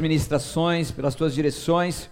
[0.00, 2.10] ministrações, pelas tuas direções.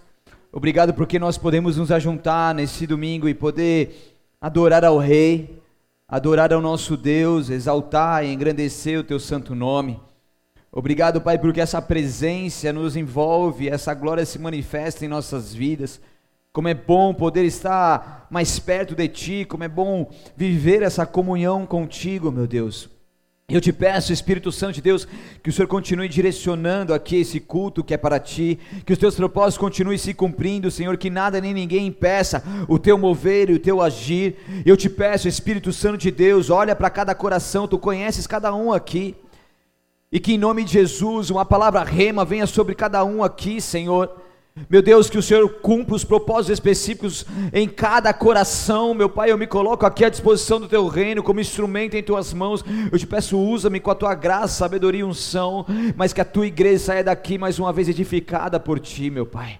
[0.51, 5.61] Obrigado porque nós podemos nos ajuntar nesse domingo e poder adorar ao Rei,
[6.07, 9.99] adorar ao nosso Deus, exaltar e engrandecer o teu santo nome.
[10.71, 15.99] Obrigado, Pai, porque essa presença nos envolve, essa glória se manifesta em nossas vidas.
[16.53, 21.65] Como é bom poder estar mais perto de Ti, como é bom viver essa comunhão
[21.65, 22.96] contigo, meu Deus.
[23.49, 25.07] Eu te peço, Espírito Santo de Deus,
[25.41, 29.15] que o Senhor continue direcionando aqui esse culto que é para ti, que os teus
[29.15, 33.59] propósitos continuem se cumprindo, Senhor, que nada nem ninguém impeça o teu mover e o
[33.59, 34.35] teu agir.
[34.65, 38.73] Eu te peço, Espírito Santo de Deus, olha para cada coração, tu conheces cada um
[38.73, 39.15] aqui.
[40.11, 44.26] E que em nome de Jesus, uma palavra rema venha sobre cada um aqui, Senhor
[44.69, 48.93] meu Deus, que o Senhor cumpra os propósitos específicos em cada coração.
[48.93, 52.33] Meu Pai, eu me coloco aqui à disposição do teu reino como instrumento em tuas
[52.33, 52.63] mãos.
[52.91, 56.47] Eu te peço, usa-me com a tua graça, sabedoria e unção, mas que a tua
[56.47, 59.59] igreja saia daqui mais uma vez edificada por ti, meu Pai.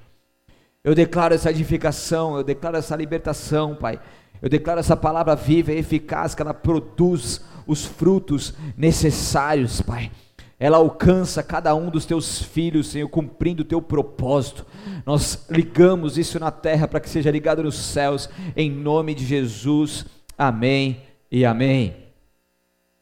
[0.84, 4.00] Eu declaro essa edificação, eu declaro essa libertação, Pai.
[4.42, 10.12] Eu declaro essa palavra viva e eficaz, que ela produz os frutos necessários, Pai
[10.60, 14.66] ela alcança cada um dos teus filhos, Senhor, cumprindo o teu propósito.
[15.06, 20.06] Nós ligamos isso na terra para que seja ligado nos céus, em nome de Jesus.
[20.36, 21.96] Amém e amém.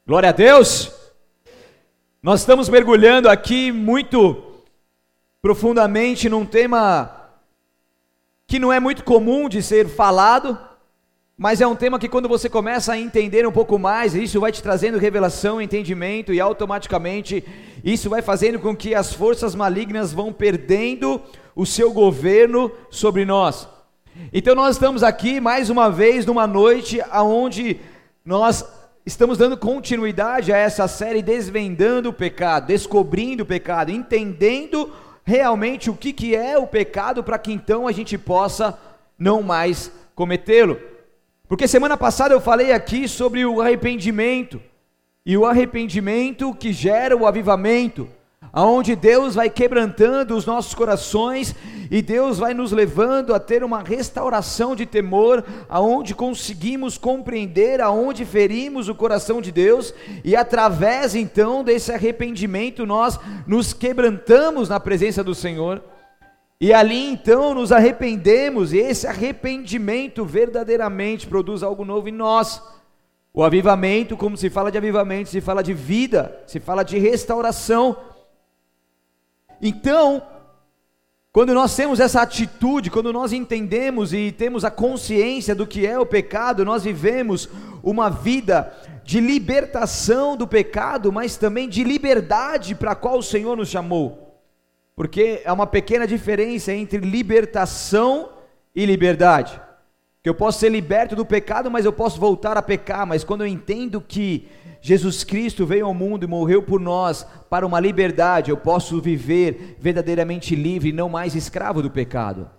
[0.05, 0.91] Glória a Deus.
[2.21, 4.43] Nós estamos mergulhando aqui muito
[5.41, 7.29] profundamente num tema
[8.47, 10.59] que não é muito comum de ser falado,
[11.37, 14.53] mas é um tema que quando você começa a entender um pouco mais, isso vai
[14.53, 17.43] te trazendo revelação, entendimento e automaticamente
[17.83, 21.21] isso vai fazendo com que as forças malignas vão perdendo
[21.53, 23.67] o seu governo sobre nós.
[24.31, 27.81] Então nós estamos aqui mais uma vez numa noite aonde
[28.23, 28.65] nós
[29.05, 34.89] estamos dando continuidade a essa série desvendando o pecado, descobrindo o pecado, entendendo
[35.25, 38.79] realmente o que, que é o pecado para que então a gente possa
[39.19, 40.94] não mais cometê-lo.
[41.47, 44.59] Porque semana passada eu falei aqui sobre o arrependimento,
[45.23, 48.07] e o arrependimento que gera o avivamento,
[48.51, 51.53] aonde Deus vai quebrantando os nossos corações
[51.91, 58.25] e Deus vai nos levando a ter uma restauração de temor, aonde conseguimos compreender aonde
[58.25, 59.93] ferimos o coração de Deus
[60.23, 65.81] e através então desse arrependimento nós nos quebrantamos na presença do Senhor.
[66.59, 72.61] E ali então nos arrependemos, e esse arrependimento verdadeiramente produz algo novo em nós.
[73.33, 77.97] O avivamento, como se fala de avivamento, se fala de vida, se fala de restauração.
[79.61, 80.23] Então,
[81.33, 85.99] quando nós temos essa atitude, quando nós entendemos e temos a consciência do que é
[85.99, 87.49] o pecado, nós vivemos
[87.83, 88.73] uma vida
[89.03, 94.24] de libertação do pecado, mas também de liberdade para a qual o Senhor nos chamou.
[94.95, 98.29] Porque é uma pequena diferença entre libertação
[98.73, 99.59] e liberdade.
[100.23, 103.05] Que eu posso ser liberto do pecado, mas eu posso voltar a pecar.
[103.05, 104.47] Mas quando eu entendo que
[104.81, 109.75] Jesus Cristo veio ao mundo e morreu por nós para uma liberdade, eu posso viver
[109.79, 112.49] verdadeiramente livre, não mais escravo do pecado.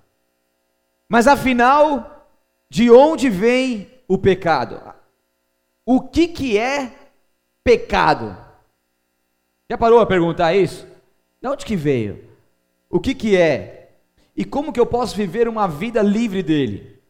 [1.09, 2.29] Mas afinal,
[2.69, 4.81] de onde vem o pecado?
[5.85, 6.93] O que, que é
[7.63, 8.37] pecado?
[9.71, 10.87] Já parou a perguntar isso?
[11.47, 12.25] De onde que veio?
[12.91, 13.91] O que que é?
[14.37, 17.01] E como que eu posso viver uma vida livre dele?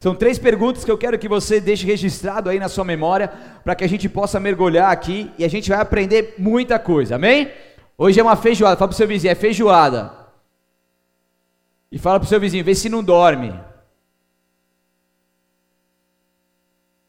[0.00, 3.28] São três perguntas que eu quero que você deixe registrado aí na sua memória,
[3.64, 7.50] para que a gente possa mergulhar aqui e a gente vai aprender muita coisa, amém?
[7.96, 10.12] Hoje é uma feijoada, fala para o seu vizinho, é feijoada.
[11.90, 13.58] E fala para o seu vizinho, vê se não dorme.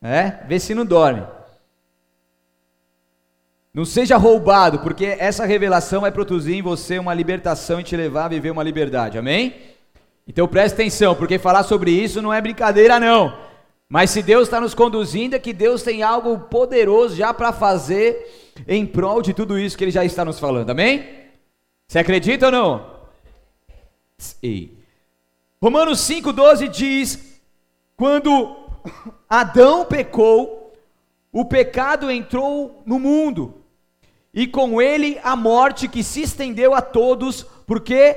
[0.01, 0.45] É?
[0.47, 1.27] Vê se não dorme.
[3.79, 8.25] Não seja roubado, porque essa revelação vai produzir em você uma libertação e te levar
[8.25, 9.55] a viver uma liberdade, amém?
[10.27, 13.39] Então preste atenção, porque falar sobre isso não é brincadeira, não.
[13.87, 18.51] Mas se Deus está nos conduzindo, é que Deus tem algo poderoso já para fazer
[18.67, 21.07] em prol de tudo isso que Ele já está nos falando, amém?
[21.87, 22.85] Você acredita ou não?
[25.61, 27.41] Romanos 5,12 diz:
[27.95, 28.57] Quando
[29.29, 30.73] Adão pecou,
[31.31, 33.58] o pecado entrou no mundo
[34.39, 38.15] e com ele a morte que se estendeu a todos, porque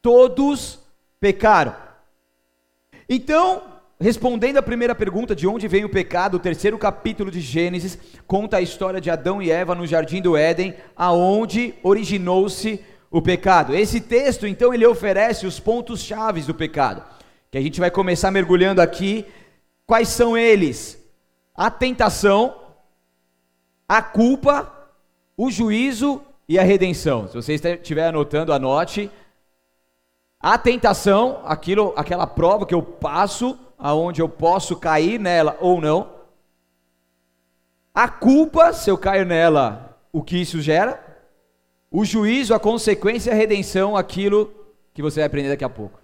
[0.00, 0.78] todos
[1.18, 1.74] pecaram.
[3.08, 3.64] Então,
[3.98, 7.98] respondendo à primeira pergunta de onde vem o pecado, o terceiro capítulo de Gênesis
[8.28, 12.80] conta a história de Adão e Eva no jardim do Éden, aonde originou-se
[13.10, 13.74] o pecado.
[13.74, 17.02] Esse texto, então, ele oferece os pontos chaves do pecado,
[17.50, 19.26] que a gente vai começar mergulhando aqui.
[19.84, 20.96] Quais são eles?
[21.52, 22.54] A tentação,
[23.88, 24.75] a culpa
[25.36, 27.28] o juízo e a redenção.
[27.28, 29.10] Se você estiver anotando, anote.
[30.40, 36.14] A tentação, aquilo, aquela prova que eu passo, aonde eu posso cair nela ou não.
[37.94, 41.02] A culpa, se eu caio nela, o que isso gera.
[41.90, 44.52] O juízo, a consequência, a redenção, aquilo
[44.92, 46.00] que você vai aprender daqui a pouco.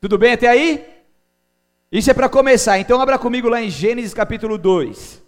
[0.00, 0.86] Tudo bem até aí?
[1.90, 2.78] Isso é para começar.
[2.78, 5.23] Então abra comigo lá em Gênesis capítulo 2.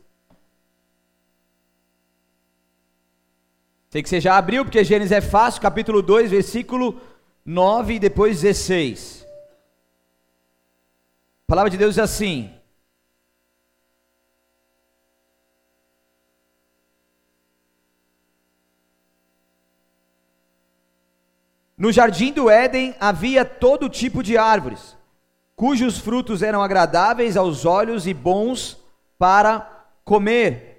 [3.88, 7.00] Sei que você já abriu, porque Gênesis é fácil, capítulo 2, versículo
[7.44, 9.24] 9 e depois 16.
[11.44, 12.52] A palavra de Deus diz assim:
[21.76, 24.96] No jardim do Éden havia todo tipo de árvores,
[25.54, 28.76] cujos frutos eram agradáveis aos olhos e bons
[29.18, 30.75] para comer.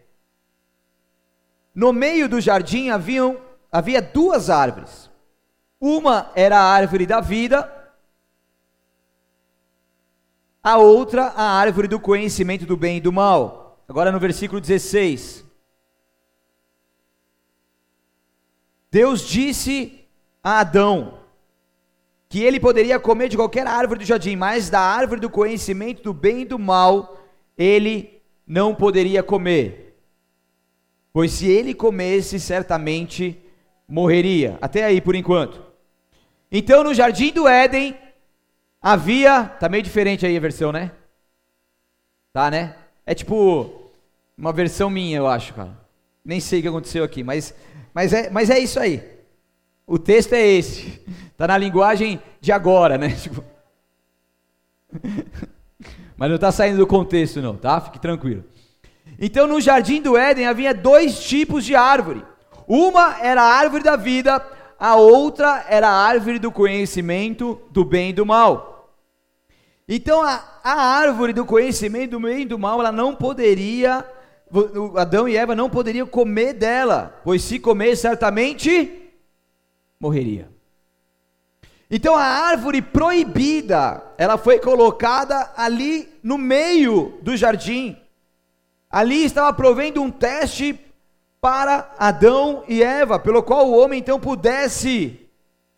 [1.77, 3.39] No meio do jardim haviam,
[3.71, 5.11] havia duas árvores.
[5.79, 7.71] Uma era a árvore da vida,
[10.63, 13.79] a outra a árvore do conhecimento do bem e do mal.
[13.87, 15.45] Agora no versículo 16.
[18.89, 20.03] Deus disse
[20.43, 21.19] a Adão
[22.27, 26.11] que ele poderia comer de qualquer árvore do jardim, mas da árvore do conhecimento do
[26.11, 27.21] bem e do mal
[27.55, 29.86] ele não poderia comer.
[31.17, 33.35] Pois se ele comesse, certamente
[33.87, 34.55] morreria.
[34.61, 35.59] Até aí por enquanto.
[36.51, 37.97] Então no jardim do Éden
[38.79, 40.91] havia, tá meio diferente aí a versão, né?
[42.31, 42.75] Tá, né?
[43.03, 43.89] É tipo
[44.37, 45.75] uma versão minha, eu acho, cara.
[46.23, 47.51] Nem sei o que aconteceu aqui, mas
[47.95, 49.03] mas é, mas é isso aí.
[49.87, 51.01] O texto é esse.
[51.35, 53.09] Tá na linguagem de agora, né?
[53.17, 53.43] Tipo...
[56.15, 57.81] mas não está saindo do contexto não, tá?
[57.81, 58.43] Fique tranquilo.
[59.19, 62.23] Então no jardim do Éden havia dois tipos de árvore.
[62.67, 64.45] Uma era a árvore da vida,
[64.79, 68.93] a outra era a árvore do conhecimento do bem e do mal.
[69.87, 74.05] Então a, a árvore do conhecimento do bem e do mal, ela não poderia,
[74.95, 79.13] Adão e Eva não poderiam comer dela, pois se comer certamente
[79.99, 80.49] morreria.
[81.89, 87.97] Então a árvore proibida, ela foi colocada ali no meio do jardim.
[88.97, 90.75] Ali estava provendo um teste
[91.39, 95.19] para Adão e Eva, pelo qual o homem então pudesse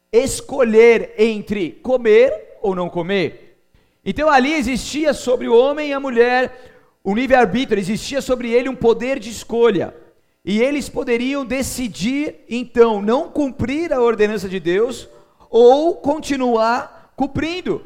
[0.10, 2.32] escolher entre comer
[2.62, 3.60] ou não comer.
[4.06, 6.72] Então ali existia sobre o homem e a mulher
[7.04, 9.94] um livre-arbítrio, existia sobre ele um poder de escolha.
[10.46, 15.10] E eles poderiam decidir então não cumprir a ordenança de Deus
[15.50, 17.86] ou continuar cumprindo.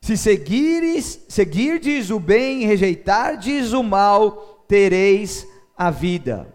[0.00, 6.52] Se seguires, seguirdes o bem e rejeitardes o mal, tereis a vida.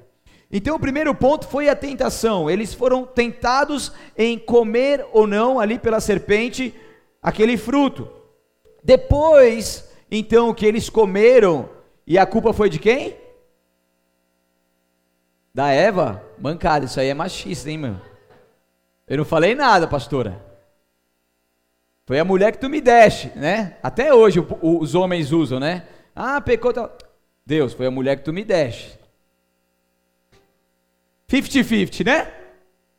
[0.51, 2.49] Então, o primeiro ponto foi a tentação.
[2.49, 6.73] Eles foram tentados em comer ou não ali pela serpente
[7.21, 8.09] aquele fruto.
[8.83, 11.69] Depois, então, que eles comeram,
[12.05, 13.15] e a culpa foi de quem?
[15.53, 16.23] Da Eva?
[16.39, 17.95] Mancada, isso aí é machista, hein, meu?
[19.07, 20.44] Eu não falei nada, pastora.
[22.05, 23.77] Foi a mulher que tu me deste, né?
[23.81, 25.87] Até hoje os homens usam, né?
[26.15, 26.71] Ah, pecou.
[26.71, 26.95] Tal.
[27.45, 28.99] Deus, foi a mulher que tu me deste.
[31.29, 32.31] 50-50, né?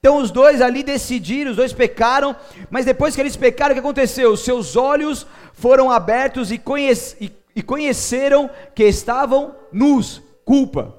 [0.00, 2.34] Então os dois ali decidiram, os dois pecaram,
[2.70, 4.32] mas depois que eles pecaram, o que aconteceu?
[4.32, 10.22] Os seus olhos foram abertos e, conhece, e, e conheceram que estavam nus.
[10.44, 10.96] Culpa.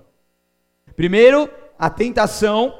[0.95, 2.73] Primeiro, a tentação,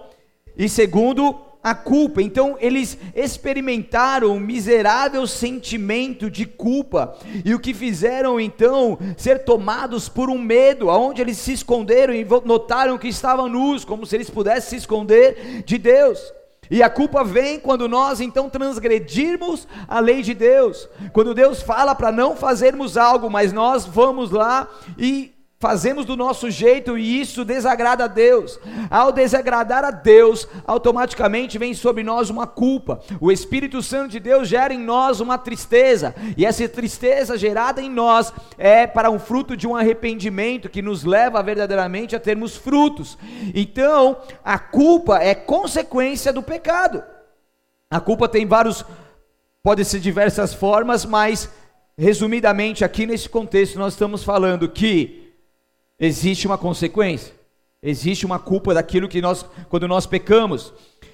[0.57, 2.21] e segundo, a culpa.
[2.21, 10.07] Então eles experimentaram um miserável sentimento de culpa e o que fizeram então ser tomados
[10.07, 14.29] por um medo, aonde eles se esconderam e notaram que estavam nus, como se eles
[14.29, 16.19] pudessem se esconder de Deus.
[16.69, 20.88] E a culpa vem quando nós então transgredirmos a lei de Deus.
[21.13, 26.51] Quando Deus fala para não fazermos algo, mas nós vamos lá e Fazemos do nosso
[26.51, 28.59] jeito e isso desagrada a Deus.
[28.91, 32.99] Ao desagradar a Deus, automaticamente vem sobre nós uma culpa.
[33.19, 37.89] O Espírito Santo de Deus gera em nós uma tristeza, e essa tristeza gerada em
[37.89, 43.17] nós é para um fruto de um arrependimento que nos leva verdadeiramente a termos frutos.
[43.55, 47.03] Então, a culpa é consequência do pecado.
[47.89, 48.85] A culpa tem vários,
[49.63, 51.49] pode ser diversas formas, mas
[51.97, 55.26] resumidamente aqui nesse contexto nós estamos falando que
[55.99, 57.33] existe uma consequência,
[57.81, 60.73] existe uma culpa daquilo que nós, quando nós pecamos.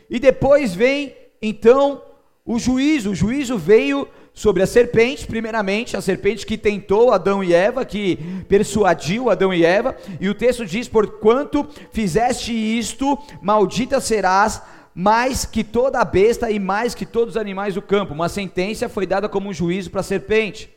[0.09, 2.01] E depois vem, então,
[2.45, 3.11] o juízo.
[3.11, 8.17] O juízo veio sobre a serpente, primeiramente, a serpente que tentou Adão e Eva, que
[8.49, 14.61] persuadiu Adão e Eva, e o texto diz: Porquanto fizeste isto, maldita serás
[14.95, 18.13] mais que toda a besta e mais que todos os animais do campo.
[18.13, 20.69] Uma sentença foi dada como um juízo para a serpente.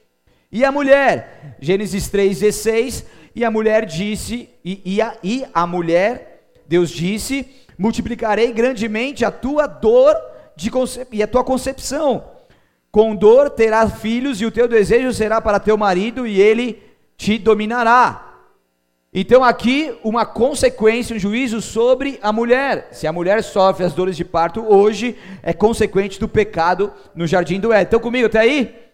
[0.51, 3.05] E a mulher, Gênesis 3,16,
[3.37, 9.31] e a mulher disse, e, e, a, e a mulher, Deus disse: multiplicarei grandemente a
[9.31, 10.17] tua dor
[10.57, 10.71] de
[11.13, 12.25] e a tua concepção.
[12.91, 16.83] Com dor terás filhos, e o teu desejo será para teu marido, e ele
[17.15, 18.23] te dominará.
[19.13, 22.89] Então, aqui, uma consequência, um juízo sobre a mulher.
[22.93, 27.61] Se a mulher sofre as dores de parto hoje, é consequente do pecado no jardim
[27.61, 27.85] do Éden.
[27.85, 28.86] Estão comigo até aí?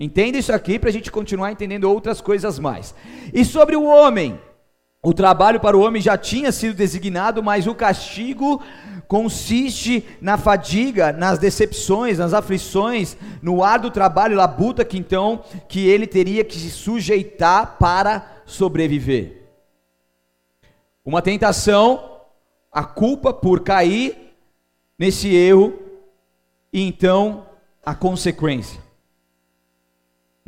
[0.00, 2.94] Entenda isso aqui para a gente continuar entendendo outras coisas mais.
[3.34, 4.40] E sobre o homem,
[5.02, 8.62] o trabalho para o homem já tinha sido designado, mas o castigo
[9.08, 16.06] consiste na fadiga, nas decepções, nas aflições, no árduo trabalho, labuta que então que ele
[16.06, 19.48] teria que se sujeitar para sobreviver.
[21.04, 22.20] Uma tentação,
[22.70, 24.16] a culpa por cair
[24.98, 25.78] nesse erro
[26.72, 27.46] e então
[27.84, 28.87] a consequência.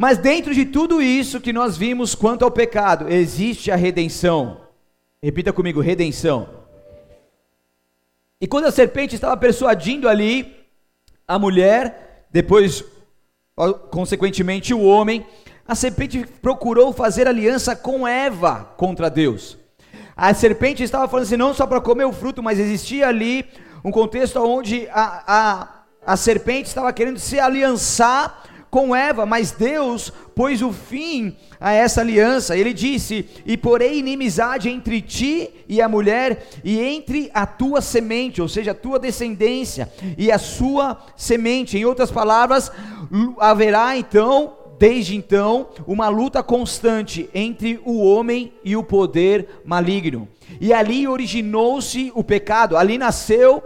[0.01, 4.63] Mas dentro de tudo isso que nós vimos quanto ao pecado, existe a redenção.
[5.23, 6.49] Repita comigo: redenção.
[8.41, 10.57] E quando a serpente estava persuadindo ali
[11.29, 12.83] a mulher, depois,
[13.91, 15.27] consequentemente, o homem,
[15.69, 19.59] a serpente procurou fazer aliança com Eva contra Deus.
[20.17, 23.45] A serpente estava falando assim, não só para comer o fruto, mas existia ali
[23.85, 25.69] um contexto onde a, a,
[26.07, 32.01] a serpente estava querendo se aliançar com Eva, mas Deus pôs o fim a essa
[32.01, 32.57] aliança.
[32.57, 38.41] Ele disse: E porei inimizade entre ti e a mulher, e entre a tua semente,
[38.41, 41.77] ou seja, a tua descendência, e a sua semente.
[41.77, 42.71] Em outras palavras,
[43.39, 50.27] haverá então desde então, uma luta constante entre o homem e o poder maligno.
[50.59, 53.63] E ali originou-se o pecado, ali nasceu,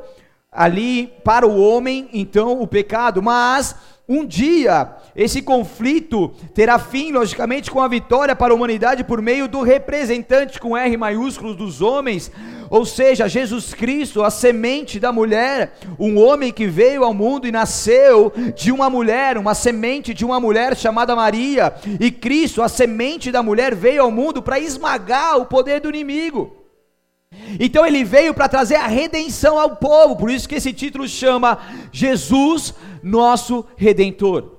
[0.50, 7.70] ali para o homem, então, o pecado, mas um dia, esse conflito terá fim, logicamente,
[7.70, 12.30] com a vitória para a humanidade por meio do representante com R maiúsculo dos homens,
[12.68, 17.52] ou seja, Jesus Cristo, a semente da mulher, um homem que veio ao mundo e
[17.52, 23.32] nasceu de uma mulher, uma semente de uma mulher chamada Maria, e Cristo, a semente
[23.32, 26.63] da mulher, veio ao mundo para esmagar o poder do inimigo.
[27.58, 31.58] Então ele veio para trazer a redenção ao povo, por isso que esse título chama
[31.92, 34.54] Jesus, nosso redentor.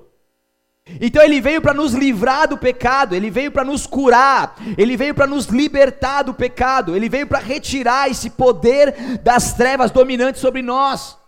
[1.00, 5.14] Então ele veio para nos livrar do pecado, ele veio para nos curar, ele veio
[5.14, 10.62] para nos libertar do pecado, ele veio para retirar esse poder das trevas dominantes sobre
[10.62, 11.18] nós.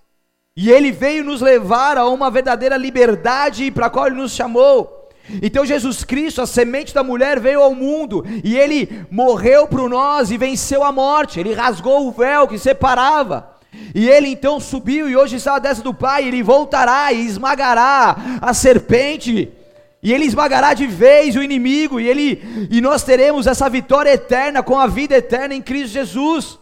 [0.57, 4.98] E ele veio nos levar a uma verdadeira liberdade para a qual ele nos chamou.
[5.43, 10.31] Então Jesus Cristo, a semente da mulher, veio ao mundo e ele morreu por nós
[10.31, 11.39] e venceu a morte.
[11.39, 13.57] Ele rasgou o véu que separava.
[13.95, 16.27] E ele então subiu e hoje está à destra do Pai.
[16.27, 19.53] Ele voltará e esmagará a serpente.
[20.03, 24.63] E ele esmagará de vez o inimigo e ele e nós teremos essa vitória eterna
[24.63, 26.59] com a vida eterna em Cristo Jesus.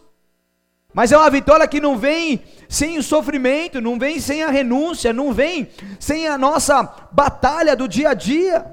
[0.97, 5.13] Mas é uma vitória que não vem sem o sofrimento, não vem sem a renúncia,
[5.13, 5.69] não vem
[6.01, 8.65] sem a nossa batalha do dia a dia.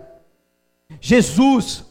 [1.01, 1.83] Jesus,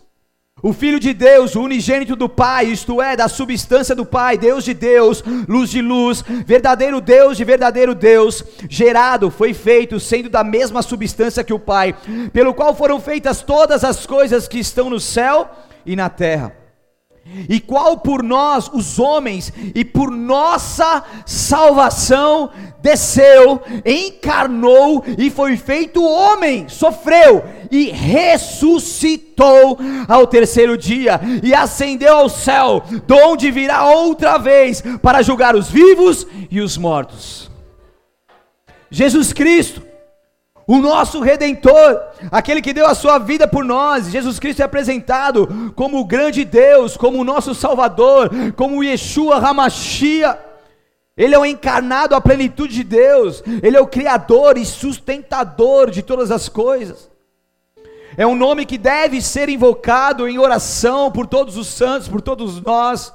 [0.62, 4.64] o Filho de Deus, o unigênito do Pai, isto é, da substância do Pai, Deus
[4.64, 10.42] de Deus, luz de luz, verdadeiro Deus de verdadeiro Deus, gerado, foi feito, sendo da
[10.42, 11.94] mesma substância que o Pai,
[12.32, 15.50] pelo qual foram feitas todas as coisas que estão no céu
[15.84, 16.61] e na terra
[17.48, 22.50] e qual por nós, os homens, e por nossa salvação,
[22.80, 32.28] desceu, encarnou e foi feito homem, sofreu e ressuscitou ao terceiro dia e ascendeu ao
[32.28, 37.50] céu, de onde virá outra vez para julgar os vivos e os mortos.
[38.90, 39.91] Jesus Cristo,
[40.66, 42.00] o nosso redentor,
[42.30, 44.10] aquele que deu a sua vida por nós.
[44.10, 50.38] Jesus Cristo é apresentado como o grande Deus, como o nosso Salvador, como Yeshua Hamashia.
[51.16, 53.42] Ele é o encarnado, a plenitude de Deus.
[53.62, 57.10] Ele é o criador e sustentador de todas as coisas.
[58.16, 62.60] É um nome que deve ser invocado em oração por todos os santos, por todos
[62.60, 63.12] nós.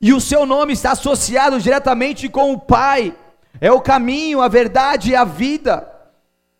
[0.00, 3.14] E o seu nome está associado diretamente com o Pai.
[3.60, 5.89] É o caminho, a verdade e a vida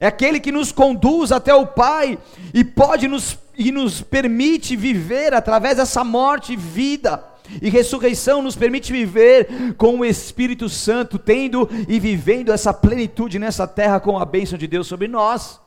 [0.01, 2.19] é aquele que nos conduz até o Pai
[2.53, 7.23] e pode nos e nos permite viver através dessa morte, vida
[7.61, 13.67] e ressurreição nos permite viver com o Espírito Santo, tendo e vivendo essa plenitude nessa
[13.67, 15.61] terra com a bênção de Deus sobre nós.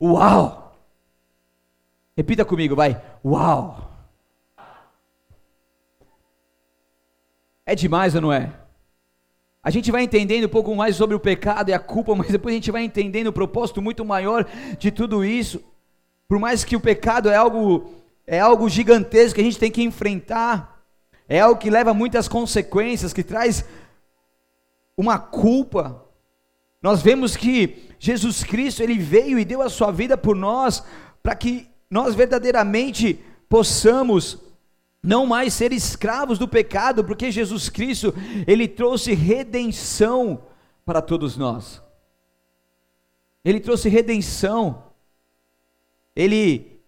[0.00, 0.76] Uau!
[2.16, 3.00] Repita comigo, vai.
[3.24, 3.90] Uau!
[7.64, 8.52] É demais ou não é?
[9.68, 12.54] A gente vai entendendo um pouco mais sobre o pecado e a culpa, mas depois
[12.54, 14.46] a gente vai entendendo o propósito muito maior
[14.78, 15.62] de tudo isso.
[16.26, 17.92] Por mais que o pecado é algo
[18.26, 20.82] é algo gigantesco que a gente tem que enfrentar,
[21.28, 23.62] é algo que leva muitas consequências, que traz
[24.96, 26.02] uma culpa.
[26.80, 30.82] Nós vemos que Jesus Cristo, ele veio e deu a sua vida por nós,
[31.22, 34.38] para que nós verdadeiramente possamos
[35.02, 38.12] não mais ser escravos do pecado, porque Jesus Cristo,
[38.46, 40.46] ele trouxe redenção
[40.84, 41.82] para todos nós.
[43.44, 44.84] Ele trouxe redenção.
[46.14, 46.80] Ele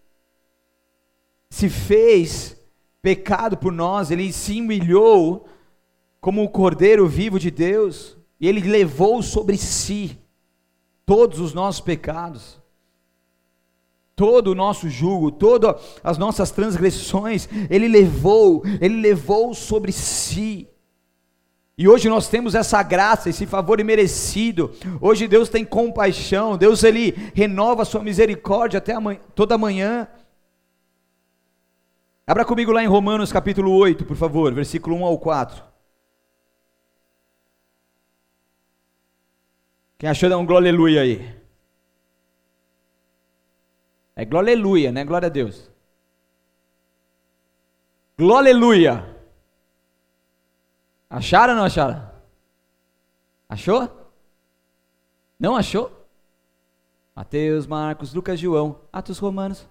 [1.49, 2.57] se fez
[3.01, 5.47] pecado por nós, ele se humilhou
[6.19, 10.19] como o cordeiro vivo de Deus, e ele levou sobre si
[11.05, 12.60] todos os nossos pecados
[14.15, 20.67] todo o nosso jugo, todas as nossas transgressões, Ele levou, Ele levou sobre si.
[21.77, 24.71] E hoje nós temos essa graça, esse favor imerecido.
[24.99, 30.07] Hoje Deus tem compaixão, Deus Ele renova a sua misericórdia até amanhã, toda manhã.
[32.27, 35.63] Abra comigo lá em Romanos capítulo 8, por favor, versículo 1 ao 4.
[39.97, 41.40] Quem achou, dá um glória aleluia aí.
[44.21, 45.03] É glória aleluia, né?
[45.03, 45.67] Glória a Deus.
[48.15, 49.17] Glória aleluia.
[51.09, 52.07] Acharam ou não acharam?
[53.49, 53.89] Achou?
[55.39, 56.05] Não achou?
[57.15, 59.67] Mateus, Marcos, Lucas, João, Atos Romanos.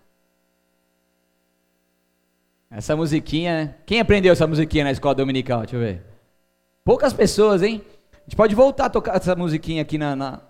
[2.69, 3.75] Essa musiquinha, né?
[3.87, 5.61] Quem aprendeu essa musiquinha na escola dominical?
[5.61, 6.03] Deixa eu ver.
[6.85, 7.85] Poucas pessoas, hein?
[8.15, 10.17] A gente pode voltar a tocar essa musiquinha aqui na.
[10.17, 10.41] na...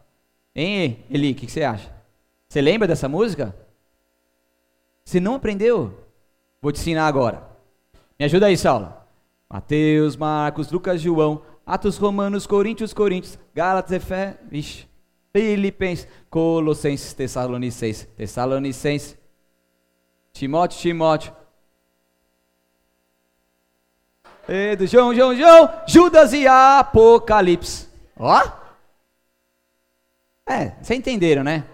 [0.55, 1.33] Hein, Eli?
[1.33, 1.95] O que, que você acha?
[2.49, 3.55] Você lembra dessa música?
[5.11, 5.93] Você não aprendeu?
[6.63, 7.43] Vou te ensinar agora.
[8.17, 8.95] Me ajuda aí, Saulo.
[9.49, 14.87] Mateus, Marcos, Lucas, João, Atos Romanos, Coríntios, Coríntios, Gálatas, Efé, vixe,
[15.33, 19.19] Filipenses, Colossenses, Tessalonicenses, Tessalonicenses,
[20.33, 21.35] Timóteo, Timóteo,
[24.47, 27.89] Pedro, João, João, João, Judas e Apocalipse.
[28.17, 28.41] Ó.
[30.47, 31.65] É, vocês entenderam, né?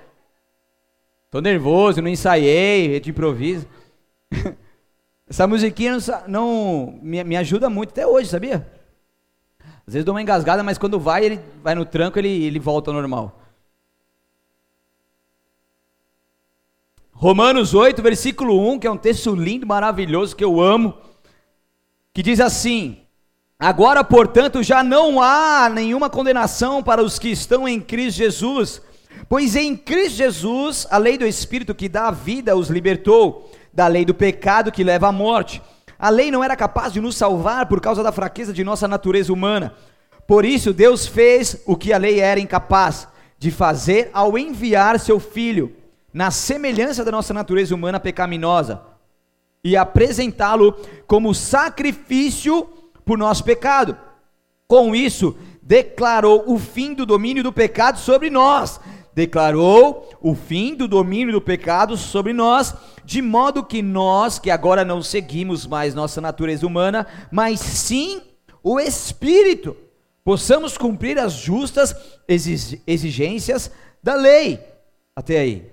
[1.37, 3.67] Tô nervoso, não ensaiei, é de improviso.
[5.29, 8.67] Essa musiquinha não, não me, me, ajuda muito até hoje, sabia?
[9.87, 12.91] Às vezes dou uma engasgada, mas quando vai, ele vai no tranco, ele, ele volta
[12.91, 13.39] ao normal.
[17.13, 20.95] Romanos 8, versículo 1, que é um texto lindo, maravilhoso, que eu amo,
[22.15, 23.03] que diz assim:
[23.59, 28.86] Agora, portanto, já não há nenhuma condenação para os que estão em Cristo Jesus
[29.29, 33.87] Pois em Cristo Jesus, a lei do Espírito que dá a vida os libertou da
[33.87, 35.61] lei do pecado que leva à morte.
[35.99, 39.33] A lei não era capaz de nos salvar por causa da fraqueza de nossa natureza
[39.33, 39.75] humana.
[40.27, 45.21] Por isso, Deus fez o que a lei era incapaz de fazer ao enviar seu
[45.21, 45.75] Filho,
[46.13, 48.81] na semelhança da nossa natureza humana pecaminosa,
[49.63, 50.75] e apresentá-lo
[51.07, 52.67] como sacrifício
[53.05, 53.97] por nosso pecado.
[54.67, 58.81] Com isso, declarou o fim do domínio do pecado sobre nós
[59.17, 64.85] declarou o fim do domínio do pecado sobre nós, de modo que nós, que agora
[64.85, 68.21] não seguimos mais nossa natureza humana, mas sim
[68.63, 69.75] o Espírito,
[70.23, 71.97] possamos cumprir as justas
[72.87, 73.71] exigências
[74.03, 74.61] da lei.
[75.15, 75.73] Até aí.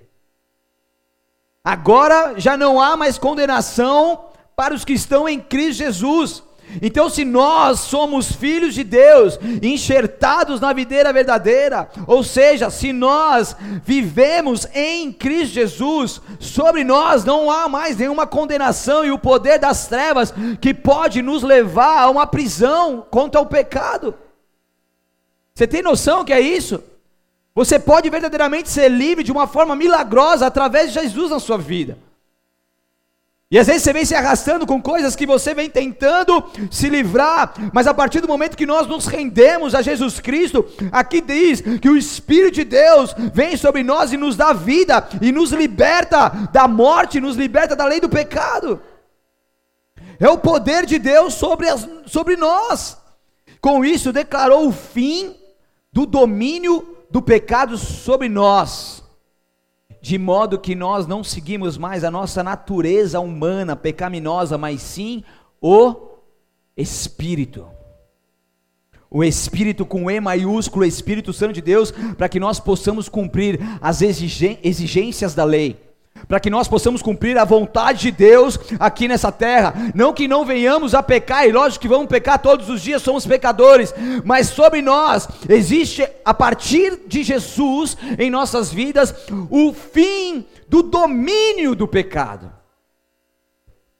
[1.62, 4.24] Agora já não há mais condenação
[4.56, 6.42] para os que estão em Cristo Jesus
[6.82, 13.56] então, se nós somos filhos de Deus, enxertados na videira verdadeira, ou seja, se nós
[13.84, 19.86] vivemos em Cristo Jesus, sobre nós não há mais nenhuma condenação e o poder das
[19.86, 24.14] trevas que pode nos levar a uma prisão contra o pecado.
[25.54, 26.82] Você tem noção que é isso?
[27.54, 31.96] Você pode verdadeiramente ser livre de uma forma milagrosa através de Jesus na sua vida.
[33.54, 37.54] E às vezes você vem se arrastando com coisas que você vem tentando se livrar,
[37.72, 41.88] mas a partir do momento que nós nos rendemos a Jesus Cristo, aqui diz que
[41.88, 46.66] o Espírito de Deus vem sobre nós e nos dá vida, e nos liberta da
[46.66, 48.82] morte, nos liberta da lei do pecado.
[50.18, 52.98] É o poder de Deus sobre, as, sobre nós.
[53.60, 55.32] Com isso, declarou o fim
[55.92, 58.93] do domínio do pecado sobre nós
[60.04, 65.24] de modo que nós não seguimos mais a nossa natureza humana pecaminosa, mas sim
[65.58, 65.96] o
[66.76, 67.66] Espírito.
[69.10, 74.02] o Espírito com E maiúsculo, Espírito Santo de Deus, para que nós possamos cumprir as
[74.02, 75.82] exigências da lei,
[76.28, 79.74] para que nós possamos cumprir a vontade de Deus aqui nessa terra.
[79.94, 83.26] Não que não venhamos a pecar, e lógico que vamos pecar todos os dias, somos
[83.26, 89.14] pecadores, mas sobre nós existe, a partir de Jesus em nossas vidas,
[89.50, 92.52] o fim do domínio do pecado.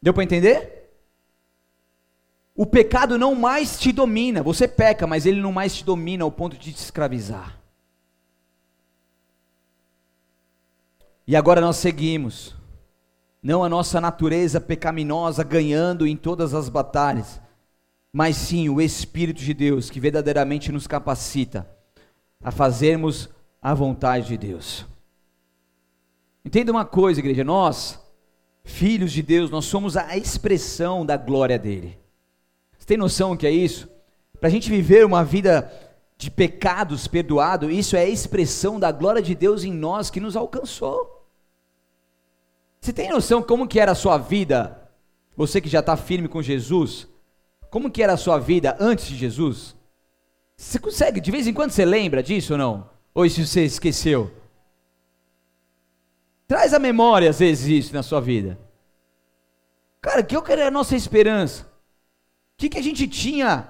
[0.00, 0.90] Deu para entender?
[2.56, 6.30] O pecado não mais te domina, você peca, mas ele não mais te domina ao
[6.30, 7.63] ponto de te escravizar.
[11.26, 12.54] E agora nós seguimos,
[13.42, 17.40] não a nossa natureza pecaminosa ganhando em todas as batalhas,
[18.12, 21.68] mas sim o Espírito de Deus que verdadeiramente nos capacita
[22.42, 24.86] a fazermos a vontade de Deus.
[26.44, 27.98] Entenda uma coisa, igreja, nós,
[28.62, 31.98] filhos de Deus, nós somos a expressão da glória dele.
[32.78, 33.88] Você tem noção que é isso?
[34.38, 35.72] Para a gente viver uma vida
[36.16, 40.36] de pecados perdoado, isso é a expressão da glória de Deus em nós que nos
[40.36, 41.28] alcançou.
[42.80, 44.90] Você tem noção como que era a sua vida?
[45.36, 47.08] Você que já está firme com Jesus,
[47.70, 49.74] como que era a sua vida antes de Jesus?
[50.56, 52.90] Você consegue, de vez em quando você lembra disso ou não?
[53.12, 54.30] Ou se você esqueceu?
[56.46, 58.58] Traz a memória às vezes isso na sua vida.
[60.00, 61.64] Cara, que eu quero é a nossa esperança.
[61.64, 63.68] O que, que a gente tinha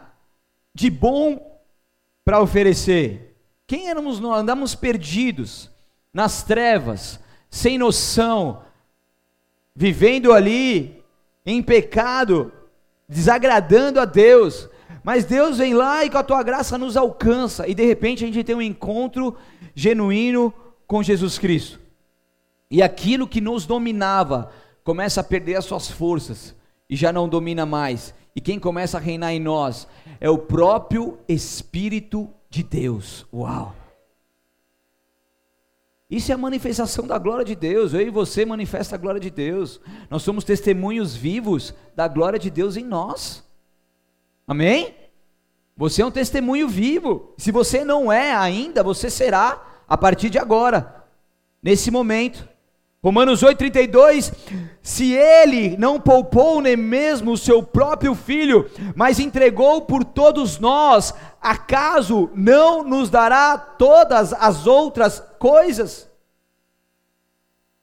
[0.75, 1.54] de bom
[2.25, 3.37] para oferecer?
[3.67, 4.41] Quem éramos nós?
[4.41, 5.71] Andamos perdidos,
[6.13, 8.63] nas trevas, sem noção,
[9.75, 11.03] vivendo ali
[11.45, 12.53] em pecado,
[13.09, 14.69] desagradando a Deus.
[15.03, 18.27] Mas Deus vem lá e com a tua graça nos alcança, e de repente a
[18.27, 19.37] gente tem um encontro
[19.75, 20.53] genuíno
[20.87, 21.79] com Jesus Cristo.
[22.71, 24.51] E aquilo que nos dominava
[24.83, 26.55] começa a perder as suas forças
[26.89, 28.15] e já não domina mais.
[28.35, 29.87] E quem começa a reinar em nós
[30.21, 33.27] é o próprio Espírito de Deus.
[33.33, 33.75] Uau!
[36.11, 37.95] Isso é a manifestação da glória de Deus.
[37.95, 39.81] Eu e você manifesta a glória de Deus.
[40.11, 43.43] Nós somos testemunhos vivos da glória de Deus em nós.
[44.47, 44.95] Amém?
[45.77, 47.35] Você é um testemunho vivo.
[47.37, 51.05] Se você não é ainda, você será a partir de agora,
[51.63, 52.49] nesse momento.
[53.05, 54.33] Romanos 8,32:
[54.83, 61.13] Se ele não poupou nem mesmo o seu próprio filho, mas entregou por todos nós,
[61.39, 66.09] acaso não nos dará todas as outras coisas?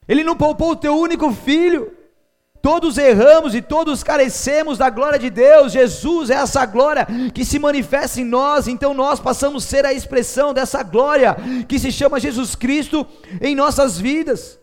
[0.08, 1.96] Ele não poupou o teu único filho.
[2.60, 5.72] Todos erramos e todos carecemos da glória de Deus.
[5.72, 9.94] Jesus é essa glória que se manifesta em nós, então nós passamos a ser a
[9.94, 13.06] expressão dessa glória que se chama Jesus Cristo
[13.40, 14.61] em nossas vidas.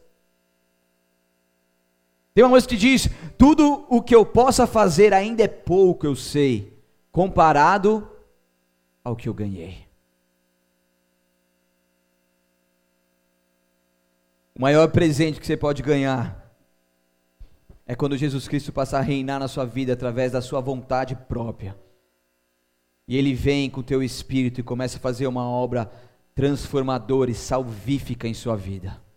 [2.38, 6.14] Tem uma música que diz: Tudo o que eu possa fazer ainda é pouco, eu
[6.14, 6.72] sei,
[7.10, 8.08] comparado
[9.02, 9.88] ao que eu ganhei.
[14.54, 16.54] O maior presente que você pode ganhar
[17.84, 21.76] é quando Jesus Cristo passar a reinar na sua vida através da sua vontade própria.
[23.08, 25.90] E Ele vem com o teu espírito e começa a fazer uma obra
[26.36, 29.07] transformadora e salvífica em sua vida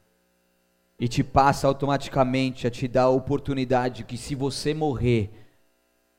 [1.01, 5.31] e te passa automaticamente a te dar a oportunidade que se você morrer,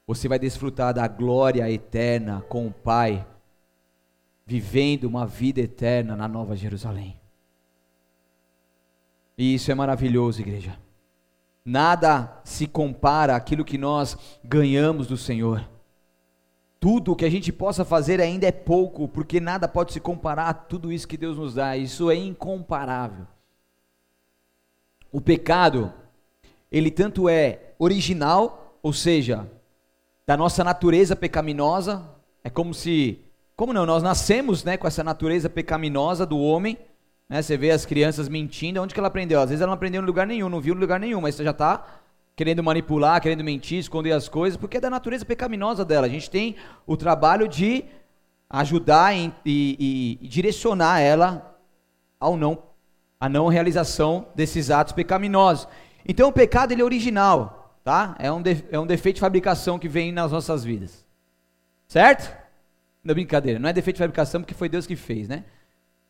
[0.05, 3.25] você vai desfrutar da glória eterna com o Pai,
[4.45, 7.17] vivendo uma vida eterna na Nova Jerusalém.
[9.39, 10.77] E isso é maravilhoso, igreja.
[11.65, 15.65] Nada se compara àquilo que nós ganhamos do Senhor.
[16.81, 20.49] Tudo o que a gente possa fazer ainda é pouco, porque nada pode se comparar
[20.49, 21.77] a tudo isso que Deus nos dá.
[21.77, 23.29] Isso é incomparável.
[25.13, 25.93] O pecado,
[26.71, 29.47] ele tanto é original, ou seja,
[30.27, 32.03] da nossa natureza pecaminosa,
[32.43, 33.21] é como se,
[33.55, 36.79] como não, nós nascemos, né, com essa natureza pecaminosa do homem,
[37.33, 37.41] né?
[37.41, 39.41] Você vê as crianças mentindo, onde que ela aprendeu?
[39.41, 41.43] Às vezes ela não aprendeu em lugar nenhum, não viu em lugar nenhum, mas você
[41.45, 41.83] já está
[42.37, 46.07] querendo manipular, querendo mentir, esconder as coisas, porque é da natureza pecaminosa dela.
[46.07, 47.85] A gente tem o trabalho de
[48.51, 51.57] ajudar e, e, e direcionar ela
[52.21, 52.63] ao não
[53.23, 55.69] a não realização desses atos pecaminosos.
[56.05, 58.17] Então o pecado ele é original, tá?
[58.19, 61.07] É um, de, é um defeito de fabricação que vem nas nossas vidas.
[61.87, 62.37] Certo?
[63.05, 65.45] Não é brincadeira, não é defeito de fabricação porque foi Deus que fez, né?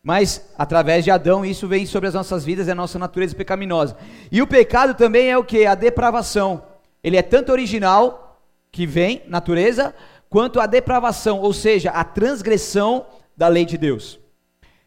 [0.03, 3.95] Mas através de Adão isso vem sobre as nossas vidas, é a nossa natureza pecaminosa.
[4.31, 5.67] E o pecado também é o que?
[5.67, 6.65] A depravação.
[7.05, 9.95] Ele é tanto original, que vem, natureza,
[10.31, 13.05] quanto a depravação, ou seja, a transgressão
[13.37, 14.19] da lei de Deus.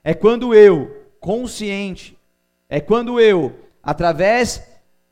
[0.04, 2.15] É quando eu, consciente,
[2.70, 4.64] é quando eu, através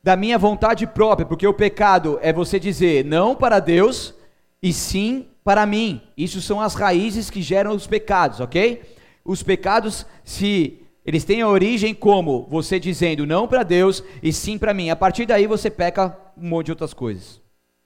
[0.02, 4.14] da minha vontade própria, porque o pecado é você dizer não para Deus
[4.62, 6.02] e sim para mim.
[6.16, 8.82] Isso são as raízes que geram os pecados, ok?
[9.24, 14.58] Os pecados, se eles têm a origem como você dizendo não para Deus e sim
[14.58, 14.90] para mim.
[14.90, 17.40] A partir daí você peca um monte de outras coisas,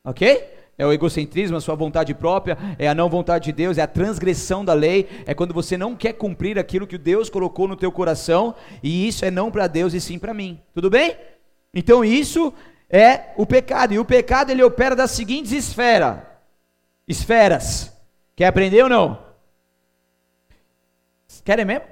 [0.04, 0.57] ok?
[0.78, 3.86] É o egocentrismo, a sua vontade própria, é a não vontade de Deus, é a
[3.88, 7.90] transgressão da lei, é quando você não quer cumprir aquilo que Deus colocou no teu
[7.90, 10.60] coração, e isso é não para Deus e sim para mim.
[10.72, 11.16] Tudo bem?
[11.74, 12.54] Então isso
[12.88, 16.20] é o pecado, e o pecado ele opera das seguintes esferas.
[17.08, 17.92] Esferas.
[18.36, 19.18] Quer aprender ou não?
[21.44, 21.86] Querem mesmo?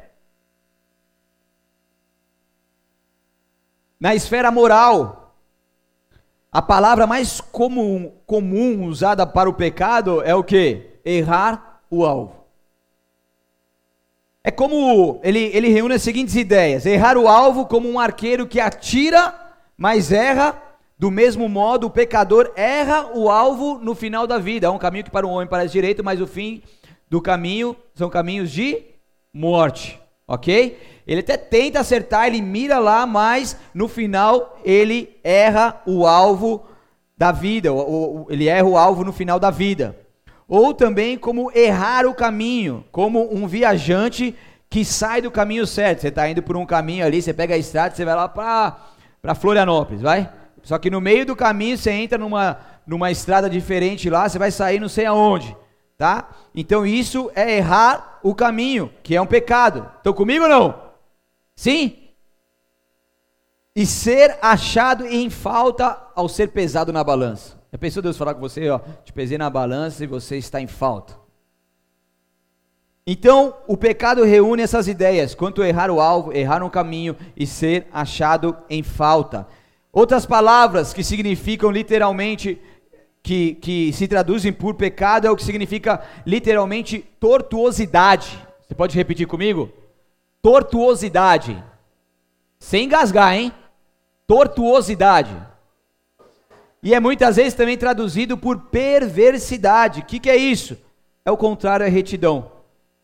[3.99, 5.26] Na esfera moral,
[6.57, 10.87] a palavra mais comum, comum usada para o pecado é o que?
[11.05, 12.47] Errar o alvo.
[14.42, 18.59] É como ele, ele reúne as seguintes ideias: errar o alvo como um arqueiro que
[18.59, 19.35] atira,
[19.77, 20.62] mas erra.
[20.99, 24.66] Do mesmo modo, o pecador erra o alvo no final da vida.
[24.66, 26.62] É um caminho que para um homem parece direito, mas o fim
[27.11, 28.83] do caminho são caminhos de
[29.31, 30.01] morte.
[30.29, 30.79] Ok?
[31.07, 36.65] Ele até tenta acertar, ele mira lá, mas no final ele erra o alvo
[37.17, 37.71] da vida,
[38.29, 39.97] ele erra o alvo no final da vida.
[40.49, 44.35] Ou também como errar o caminho, como um viajante
[44.69, 46.01] que sai do caminho certo.
[46.01, 49.35] Você está indo por um caminho ali, você pega a estrada, você vai lá para
[49.35, 50.31] Florianópolis, vai?
[50.62, 54.51] Só que no meio do caminho você entra numa, numa estrada diferente lá, você vai
[54.51, 55.57] sair não sei aonde,
[55.97, 56.31] tá?
[56.55, 59.91] Então isso é errar o caminho, que é um pecado.
[59.97, 60.83] Estão comigo ou não?
[61.55, 61.97] Sim?
[63.75, 67.57] E ser achado em falta ao ser pesado na balança.
[67.71, 70.67] Já pensou Deus falar com você, ó, te pesei na balança e você está em
[70.67, 71.15] falta.
[73.07, 77.87] Então, o pecado reúne essas ideias, quanto errar o alvo, errar um caminho e ser
[77.93, 79.47] achado em falta.
[79.93, 82.61] Outras palavras que significam literalmente,
[83.27, 88.39] que, que se traduzem por pecado, é o que significa literalmente tortuosidade.
[88.61, 89.69] Você pode repetir comigo?
[90.41, 91.61] Tortuosidade.
[92.61, 93.53] Sem engasgar, hein?
[94.29, 95.37] Tortuosidade.
[96.81, 100.03] E é muitas vezes também traduzido por perversidade.
[100.03, 100.79] O que, que é isso?
[101.25, 102.53] É o contrário à retidão.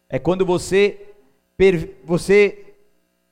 [0.08, 1.00] É quando você
[2.04, 2.74] você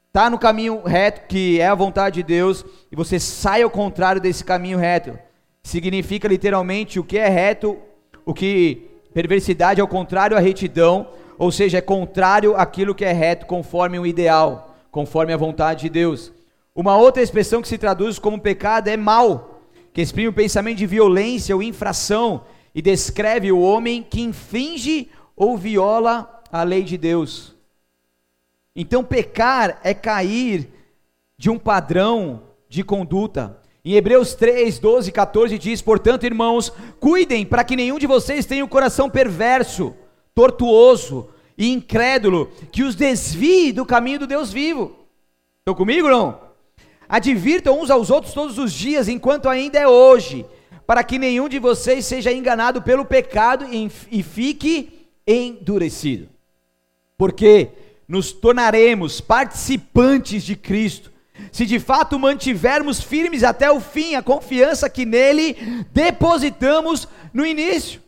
[0.09, 4.21] está no caminho reto, que é a vontade de Deus, e você sai ao contrário
[4.21, 5.17] desse caminho reto.
[5.63, 7.79] Significa literalmente o que é reto,
[8.25, 13.13] o que perversidade é o contrário à retidão, ou seja, é contrário àquilo que é
[13.13, 16.33] reto conforme o ideal, conforme a vontade de Deus.
[16.75, 20.87] Uma outra expressão que se traduz como pecado é mal, que exprime o pensamento de
[20.87, 22.45] violência ou infração
[22.75, 27.55] e descreve o homem que infringe ou viola a lei de Deus.
[28.75, 30.71] Então, pecar é cair
[31.37, 33.60] de um padrão de conduta.
[33.85, 38.45] Em Hebreus 3, 12 e 14 diz: Portanto, irmãos, cuidem para que nenhum de vocês
[38.45, 39.95] tenha um coração perverso
[40.35, 44.97] tortuoso e incrédulo que os desvie do caminho do Deus vivo.
[45.61, 46.41] Estão comigo não?
[47.09, 50.47] Advirtam uns aos outros todos os dias, enquanto ainda é hoje,
[50.87, 53.67] para que nenhum de vocês seja enganado pelo pecado
[54.11, 56.29] e fique endurecido.
[57.19, 57.71] Porque
[58.07, 61.13] nos tornaremos participantes de Cristo,
[61.53, 65.57] se de fato mantivermos firmes até o fim a confiança que nele
[65.93, 68.01] depositamos no início.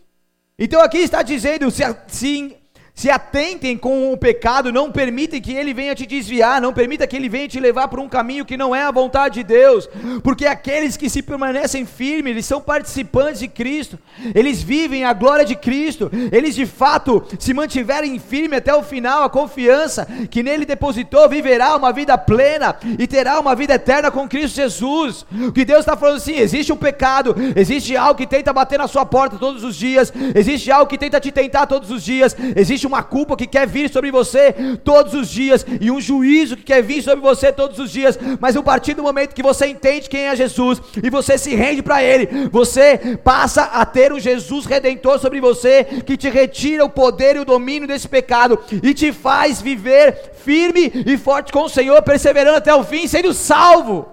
[0.59, 2.57] Então aqui está dizendo: se, se
[3.03, 7.17] se atentem com o pecado, não permitem que ele venha te desviar, não permita que
[7.17, 9.89] ele venha te levar por um caminho que não é a vontade de Deus,
[10.23, 13.99] porque aqueles que se permanecem firmes, eles são participantes de Cristo,
[14.35, 19.25] eles vivem a glória de Cristo, eles de fato se mantiverem firmes até o final,
[19.25, 24.29] a confiança que nele depositou, viverá uma vida plena e terá uma vida eterna com
[24.29, 25.27] Cristo Jesus.
[25.49, 28.87] O que Deus está falando assim: existe um pecado, existe algo que tenta bater na
[28.87, 32.83] sua porta todos os dias, existe algo que tenta te tentar todos os dias, existe
[32.83, 34.53] existe uma culpa que quer vir sobre você
[34.85, 38.57] todos os dias e um juízo que quer vir sobre você todos os dias, mas
[38.57, 42.03] a partir do momento que você entende quem é Jesus e você se rende para
[42.03, 47.37] Ele, você passa a ter um Jesus redentor sobre você que te retira o poder
[47.37, 52.01] e o domínio desse pecado e te faz viver firme e forte com o Senhor,
[52.03, 54.13] perseverando até o fim, sendo salvo.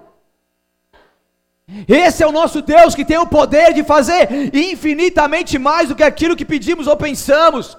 [1.88, 6.04] Esse é o nosso Deus que tem o poder de fazer infinitamente mais do que
[6.04, 7.78] aquilo que pedimos ou pensamos.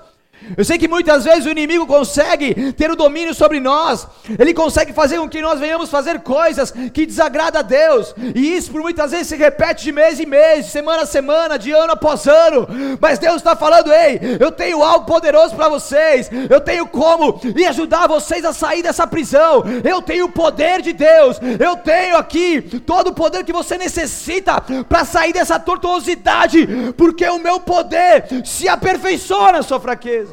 [0.56, 4.06] Eu sei que muitas vezes o inimigo consegue ter o domínio sobre nós,
[4.38, 8.70] ele consegue fazer com que nós venhamos fazer coisas que desagradam a Deus, e isso
[8.70, 11.92] por muitas vezes se repete de mês em mês, de semana a semana, de ano
[11.92, 12.66] após ano.
[13.00, 17.66] Mas Deus está falando: ei, eu tenho algo poderoso para vocês, eu tenho como e
[17.66, 19.64] ajudar vocês a sair dessa prisão.
[19.84, 24.60] Eu tenho o poder de Deus, eu tenho aqui todo o poder que você necessita
[24.88, 30.29] para sair dessa tortuosidade, porque o meu poder se aperfeiçoa na sua fraqueza.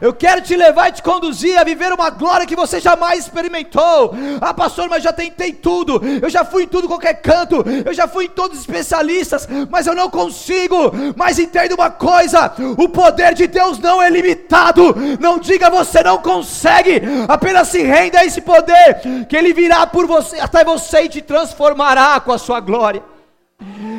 [0.00, 4.14] Eu quero te levar e te conduzir a viver uma glória que você jamais experimentou.
[4.40, 6.00] Ah, pastor, mas já tentei tudo.
[6.22, 7.64] Eu já fui em tudo, qualquer canto.
[7.84, 10.92] Eu já fui em todos os especialistas, mas eu não consigo.
[11.16, 14.94] Mas entenda uma coisa: o poder de Deus não é limitado.
[15.20, 17.02] Não diga você não consegue.
[17.28, 21.20] Apenas se renda a esse poder, que Ele virá por você até você e te
[21.20, 23.02] transformará com a sua glória.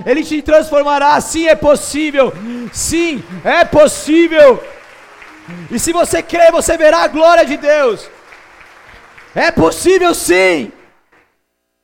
[0.05, 2.33] Ele te transformará, sim, é possível.
[2.73, 4.61] Sim, é possível.
[5.69, 8.09] E se você crer, você verá a glória de Deus.
[9.33, 10.71] É possível sim.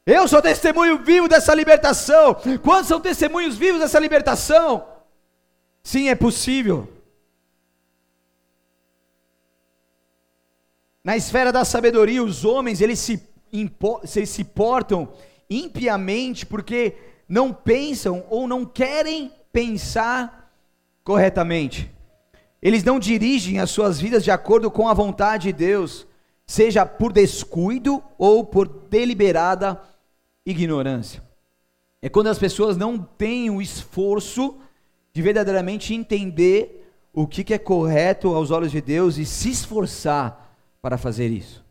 [0.06, 2.36] Eu sou testemunho vivo dessa libertação.
[2.64, 4.88] Quantos são testemunhos vivos dessa libertação?
[5.84, 6.92] Sim, é possível.
[11.04, 15.14] Na esfera da sabedoria, os homens eles se, eles se portam
[15.50, 16.96] impiamente porque
[17.28, 20.52] não pensam ou não querem pensar
[21.04, 21.90] corretamente.
[22.62, 26.08] Eles não dirigem as suas vidas de acordo com a vontade de Deus,
[26.46, 29.80] seja por descuido ou por deliberada
[30.46, 31.22] ignorância.
[32.02, 34.56] É quando as pessoas não têm o esforço
[35.14, 40.98] de verdadeiramente entender o que é correto aos olhos de Deus e se esforçar para
[40.98, 41.66] fazer isso.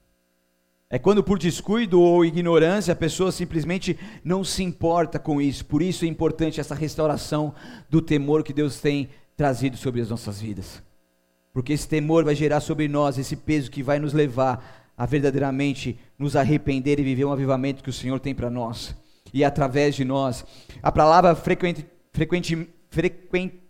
[0.88, 5.64] É quando por descuido ou ignorância a pessoa simplesmente não se importa com isso.
[5.64, 7.54] Por isso é importante essa restauração
[7.90, 10.82] do temor que Deus tem trazido sobre as nossas vidas.
[11.52, 15.98] Porque esse temor vai gerar sobre nós esse peso que vai nos levar a verdadeiramente
[16.18, 18.94] nos arrepender e viver um avivamento que o Senhor tem para nós.
[19.32, 20.44] E através de nós.
[20.82, 23.66] A palavra frequente, frequente, frequente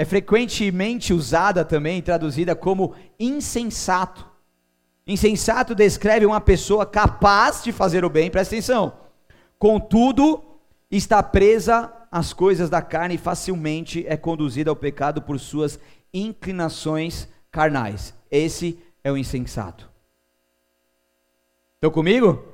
[0.00, 4.26] é frequentemente usada também, traduzida como insensato.
[5.06, 8.94] Insensato descreve uma pessoa capaz de fazer o bem, presta atenção.
[9.58, 10.42] Contudo,
[10.96, 15.78] está presa às coisas da carne e facilmente é conduzida ao pecado por suas
[16.12, 18.14] inclinações carnais.
[18.30, 19.88] Esse é o insensato.
[21.76, 22.44] Estão comigo?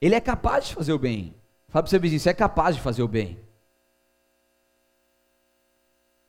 [0.00, 1.34] Ele é capaz de fazer o bem.
[1.68, 3.38] Fala para você vizinho, você é capaz de fazer o bem.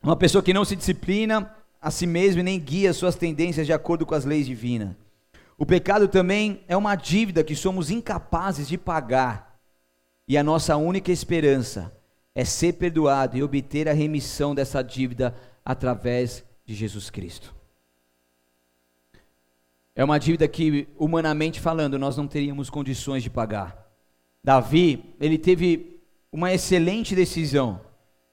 [0.02, 3.74] Uma pessoa que não se disciplina a si mesma e nem guia suas tendências de
[3.74, 4.96] acordo com as leis divinas.
[5.58, 9.53] O pecado também é uma dívida que somos incapazes de pagar.
[10.28, 11.96] E a nossa única esperança
[12.34, 17.54] é ser perdoado e obter a remissão dessa dívida através de Jesus Cristo.
[19.96, 23.88] É uma dívida que, humanamente falando, nós não teríamos condições de pagar.
[24.44, 27.80] Davi, ele teve uma excelente decisão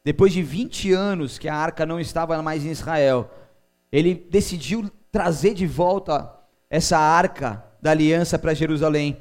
[0.03, 3.31] depois de 20 anos que a arca não estava mais em Israel,
[3.93, 6.33] ele decidiu trazer de volta
[6.71, 9.19] essa arca da aliança para Jerusalém.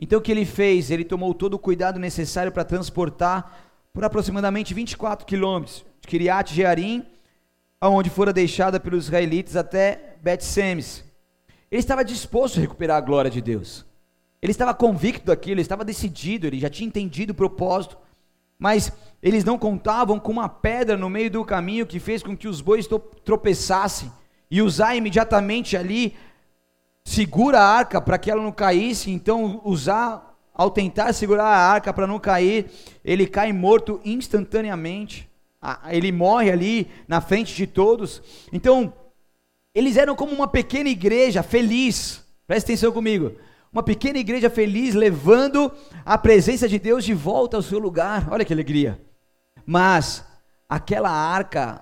[0.00, 0.90] Então o que ele fez?
[0.90, 7.04] Ele tomou todo o cuidado necessário para transportar por aproximadamente 24 quilômetros de Kiriat Jearim,
[7.80, 11.04] aonde fora deixada pelos israelitas até Bet-Semes.
[11.70, 13.84] Ele estava disposto a recuperar a glória de Deus.
[14.42, 17.98] Ele estava convicto daquilo, ele estava decidido, ele já tinha entendido o propósito.
[18.58, 22.48] Mas eles não contavam com uma pedra no meio do caminho que fez com que
[22.48, 22.88] os bois
[23.24, 24.10] tropeçassem.
[24.50, 26.16] E usar imediatamente ali,
[27.10, 29.10] segura a arca para que ela não caísse.
[29.10, 32.70] Então, usar, ao tentar segurar a arca para não cair,
[33.04, 35.28] ele cai morto instantaneamente.
[35.90, 38.22] Ele morre ali na frente de todos.
[38.52, 38.92] Então,
[39.74, 42.24] eles eram como uma pequena igreja feliz.
[42.46, 43.32] Presta atenção comigo
[43.72, 45.70] uma pequena igreja feliz, levando
[46.04, 48.26] a presença de Deus de volta ao seu lugar.
[48.30, 49.00] Olha que alegria.
[49.64, 50.24] Mas
[50.68, 51.80] aquela arca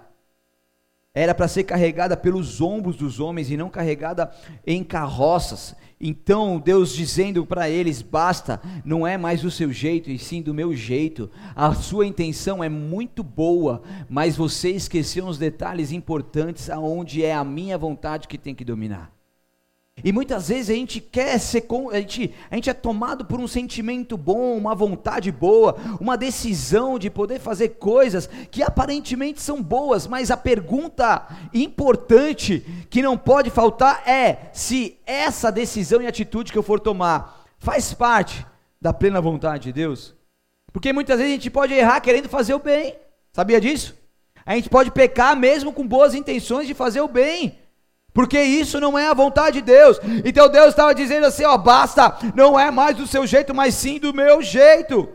[1.14, 4.31] era para ser carregada pelos ombros dos homens e não carregada
[4.66, 5.75] em carroças.
[6.01, 10.55] Então Deus dizendo para eles: basta, não é mais do seu jeito, e sim do
[10.55, 11.31] meu jeito.
[11.57, 17.44] A sua intenção é muito boa, mas você esqueceu os detalhes importantes aonde é a
[17.44, 19.17] minha vontade que tem que dominar.
[20.04, 23.48] E muitas vezes a gente quer ser, a gente, a gente é tomado por um
[23.48, 30.06] sentimento bom, uma vontade boa, uma decisão de poder fazer coisas que aparentemente são boas,
[30.06, 36.58] mas a pergunta importante que não pode faltar é se essa decisão e atitude que
[36.58, 38.46] eu for tomar faz parte
[38.80, 40.14] da plena vontade de Deus.
[40.72, 42.94] Porque muitas vezes a gente pode errar querendo fazer o bem,
[43.32, 43.96] sabia disso?
[44.46, 47.59] A gente pode pecar mesmo com boas intenções de fazer o bem.
[48.19, 49.97] Porque isso não é a vontade de Deus.
[50.25, 54.01] Então Deus estava dizendo assim: ó, basta, não é mais do seu jeito, mas sim
[54.01, 55.09] do meu jeito.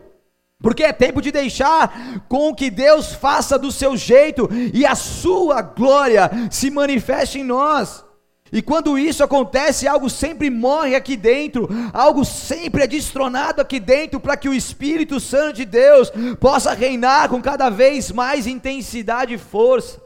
[0.62, 5.60] Porque é tempo de deixar com que Deus faça do seu jeito e a sua
[5.60, 8.02] glória se manifeste em nós.
[8.50, 14.18] E quando isso acontece, algo sempre morre aqui dentro, algo sempre é destronado aqui dentro,
[14.18, 19.38] para que o Espírito Santo de Deus possa reinar com cada vez mais intensidade e
[19.38, 20.03] força.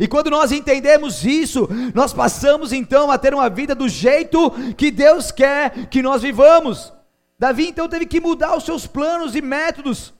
[0.00, 4.90] E quando nós entendemos isso, nós passamos então a ter uma vida do jeito que
[4.90, 6.92] Deus quer que nós vivamos.
[7.38, 10.14] Davi então teve que mudar os seus planos e métodos.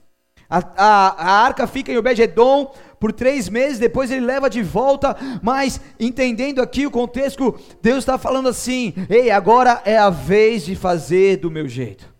[0.49, 5.17] A, a, a arca fica em Obed-Edom por três meses, depois ele leva de volta,
[5.41, 10.75] mas entendendo aqui o contexto, Deus está falando assim: ei, agora é a vez de
[10.75, 12.13] fazer do meu jeito,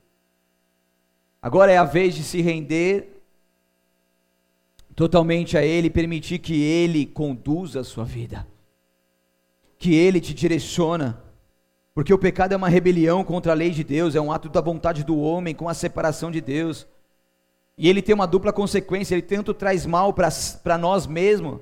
[1.41, 3.14] agora é a vez de se render
[4.95, 8.47] totalmente a Ele, permitir que Ele conduza a sua vida,
[9.77, 11.21] que Ele te direciona.
[11.93, 14.61] Porque o pecado é uma rebelião contra a lei de Deus, é um ato da
[14.61, 16.87] vontade do homem com a separação de Deus.
[17.77, 21.59] E ele tem uma dupla consequência, ele tanto traz mal para nós mesmos,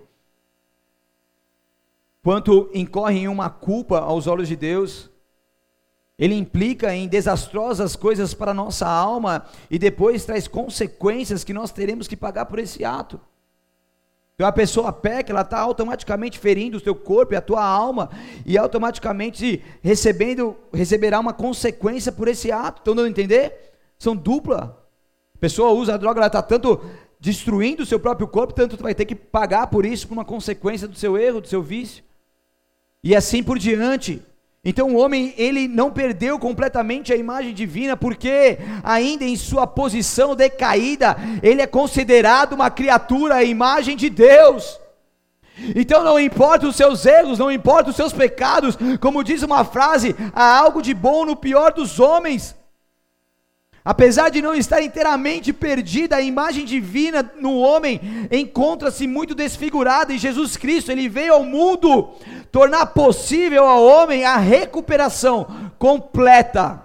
[2.23, 5.09] quanto incorre em uma culpa aos olhos de Deus.
[6.17, 11.71] Ele implica em desastrosas coisas para a nossa alma e depois traz consequências que nós
[11.71, 13.19] teremos que pagar por esse ato.
[14.35, 18.09] Então a pessoa peca, ela está automaticamente ferindo o seu corpo e a tua alma,
[18.45, 22.79] e automaticamente recebendo, receberá uma consequência por esse ato.
[22.79, 23.73] Estão dando a entender?
[23.97, 24.83] São dupla.
[25.35, 26.81] A pessoa usa a droga, ela está tanto
[27.19, 30.87] destruindo o seu próprio corpo, tanto vai ter que pagar por isso, por uma consequência
[30.87, 32.03] do seu erro, do seu vício.
[33.03, 34.21] E assim por diante.
[34.65, 40.37] Então o homem, ele não perdeu completamente a imagem divina, porque ainda em sua posição
[40.37, 44.79] decaída, ele é considerado uma criatura à imagem de Deus.
[45.75, 50.15] Então não importa os seus erros, não importa os seus pecados, como diz uma frase,
[50.33, 52.55] há algo de bom no pior dos homens.
[53.85, 57.99] Apesar de não estar inteiramente perdida, a imagem divina no homem
[58.31, 62.13] encontra-se muito desfigurada e Jesus Cristo, ele veio ao mundo
[62.49, 65.45] tornar possível ao homem a recuperação
[65.77, 66.81] completa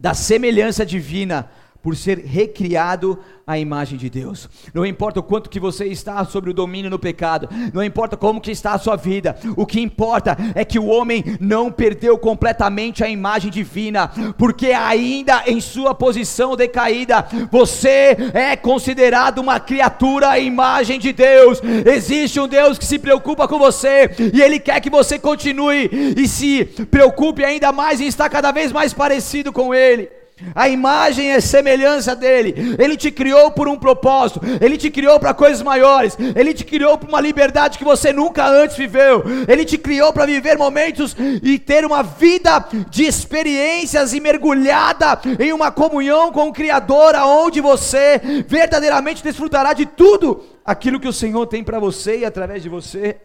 [0.00, 1.50] da semelhança divina
[1.82, 4.48] por ser recriado à imagem de Deus.
[4.72, 8.40] Não importa o quanto que você está sobre o domínio no pecado, não importa como
[8.40, 13.02] que está a sua vida, o que importa é que o homem não perdeu completamente
[13.02, 14.08] a imagem divina,
[14.38, 21.60] porque ainda em sua posição decaída, você é considerado uma criatura à imagem de Deus.
[21.84, 26.28] Existe um Deus que se preocupa com você e ele quer que você continue e
[26.28, 30.21] se preocupe ainda mais em estar cada vez mais parecido com ele.
[30.54, 32.76] A imagem é semelhança dele.
[32.78, 34.40] Ele te criou por um propósito.
[34.60, 36.16] Ele te criou para coisas maiores.
[36.34, 39.22] Ele te criou para uma liberdade que você nunca antes viveu.
[39.46, 45.52] Ele te criou para viver momentos e ter uma vida de experiências e mergulhada em
[45.52, 51.46] uma comunhão com o Criador, aonde você verdadeiramente desfrutará de tudo aquilo que o Senhor
[51.46, 53.16] tem para você e através de você.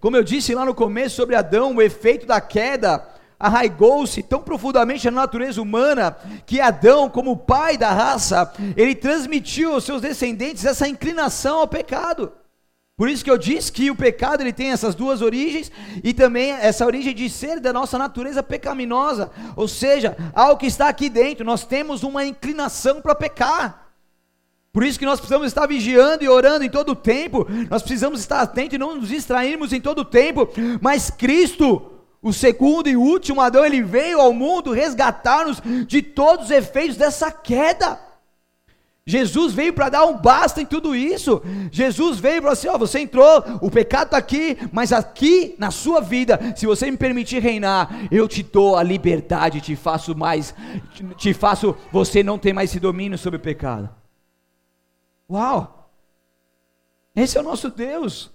[0.00, 5.04] Como eu disse lá no começo sobre Adão, o efeito da queda arraigou-se tão profundamente
[5.06, 10.88] na natureza humana que Adão, como pai da raça, ele transmitiu aos seus descendentes essa
[10.88, 12.32] inclinação ao pecado.
[12.96, 15.70] Por isso que eu disse que o pecado ele tem essas duas origens
[16.02, 20.88] e também essa origem de ser da nossa natureza pecaminosa, ou seja, algo que está
[20.88, 23.86] aqui dentro, nós temos uma inclinação para pecar.
[24.72, 28.18] Por isso que nós precisamos estar vigiando e orando em todo o tempo, nós precisamos
[28.18, 30.48] estar atentos e não nos distrairmos em todo o tempo,
[30.80, 36.50] mas Cristo o segundo e último Adão, ele veio ao mundo resgatar-nos de todos os
[36.50, 38.00] efeitos dessa queda.
[39.08, 41.40] Jesus veio para dar um basta em tudo isso.
[41.72, 45.98] Jesus veio para assim: ó, você entrou, o pecado está aqui, mas aqui na sua
[46.02, 50.54] vida, se você me permitir reinar, eu te dou a liberdade, te faço mais,
[51.16, 53.88] te faço você não ter mais esse domínio sobre o pecado.
[55.30, 55.90] Uau!
[57.16, 58.30] Esse é o nosso Deus.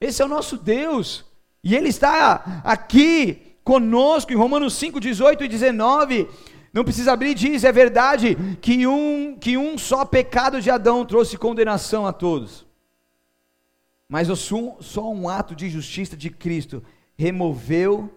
[0.00, 1.29] Esse é o nosso Deus.
[1.62, 6.28] E Ele está aqui conosco em Romanos 5, 18 e 19.
[6.72, 11.36] Não precisa abrir, diz, é verdade que um, que um só pecado de Adão trouxe
[11.36, 12.66] condenação a todos.
[14.08, 16.82] Mas só um ato de justiça de Cristo
[17.16, 18.12] removeu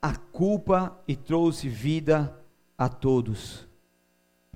[0.00, 2.36] a culpa e trouxe vida
[2.76, 3.66] a todos.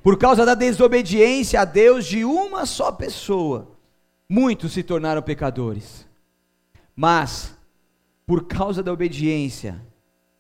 [0.02, 3.72] Por causa da desobediência a Deus de uma só pessoa,
[4.28, 6.06] muitos se tornaram pecadores.
[6.94, 7.55] Mas
[8.26, 9.80] por causa da obediência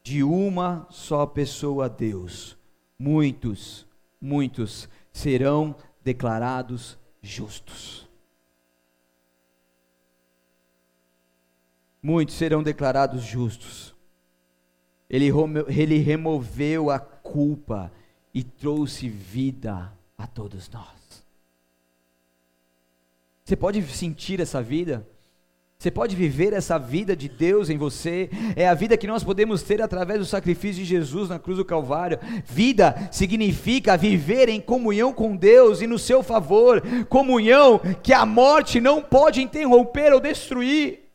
[0.02, 2.58] de uma só pessoa a Deus,
[2.98, 3.86] muitos,
[4.20, 8.08] muitos serão declarados justos.
[12.02, 13.94] Muitos serão declarados justos.
[15.08, 15.30] Ele,
[15.68, 17.92] ele removeu a culpa
[18.34, 21.24] e trouxe vida a todos nós.
[23.44, 25.06] Você pode sentir essa vida?
[25.78, 29.62] Você pode viver essa vida de Deus em você, é a vida que nós podemos
[29.62, 32.18] ter através do sacrifício de Jesus na cruz do Calvário.
[32.46, 38.80] Vida significa viver em comunhão com Deus e no seu favor, comunhão que a morte
[38.80, 41.05] não pode interromper ou destruir.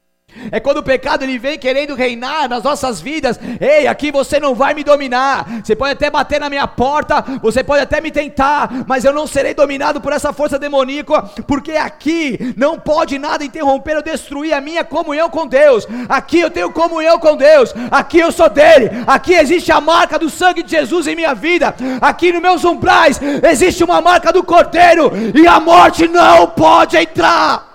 [0.51, 3.39] É quando o pecado ele vem querendo reinar nas nossas vidas.
[3.59, 5.45] Ei, aqui você não vai me dominar.
[5.63, 9.27] Você pode até bater na minha porta, você pode até me tentar, mas eu não
[9.27, 14.61] serei dominado por essa força demoníaca, porque aqui não pode nada interromper ou destruir a
[14.61, 15.88] minha comunhão com Deus.
[16.07, 17.73] Aqui eu tenho comunhão com Deus.
[17.89, 18.89] Aqui eu sou dele.
[19.07, 21.75] Aqui existe a marca do sangue de Jesus em minha vida.
[22.01, 23.19] Aqui nos meus umbrais
[23.49, 27.70] existe uma marca do Cordeiro e a morte não pode entrar.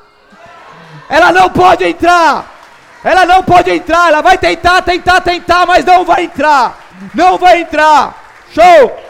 [1.08, 2.54] Ela não pode entrar.
[3.02, 4.08] Ela não pode entrar.
[4.08, 6.84] Ela vai tentar, tentar, tentar, mas não vai entrar.
[7.14, 8.44] Não vai entrar.
[8.52, 9.06] Show!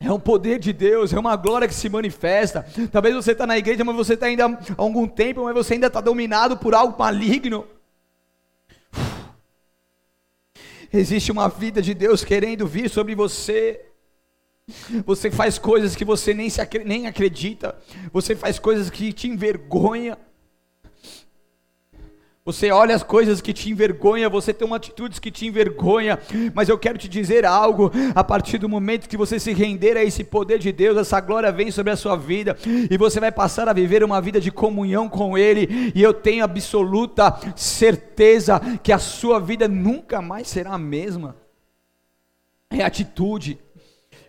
[0.00, 2.64] É um poder de Deus, é uma glória que se manifesta.
[2.92, 5.88] Talvez você está na igreja, mas você está ainda há algum tempo, mas você ainda
[5.88, 7.66] está dominado por algo maligno.
[10.92, 13.87] Existe uma vida de Deus querendo vir sobre você.
[15.06, 17.76] Você faz coisas que você nem, se, nem acredita.
[18.12, 20.18] Você faz coisas que te envergonha.
[22.48, 26.18] Você olha as coisas que te envergonha, você tem atitudes que te envergonha,
[26.54, 30.02] mas eu quero te dizer algo: a partir do momento que você se render a
[30.02, 32.56] esse poder de Deus, essa glória vem sobre a sua vida
[32.90, 35.92] e você vai passar a viver uma vida de comunhão com Ele.
[35.94, 41.36] E eu tenho absoluta certeza que a sua vida nunca mais será a mesma.
[42.70, 43.58] É atitude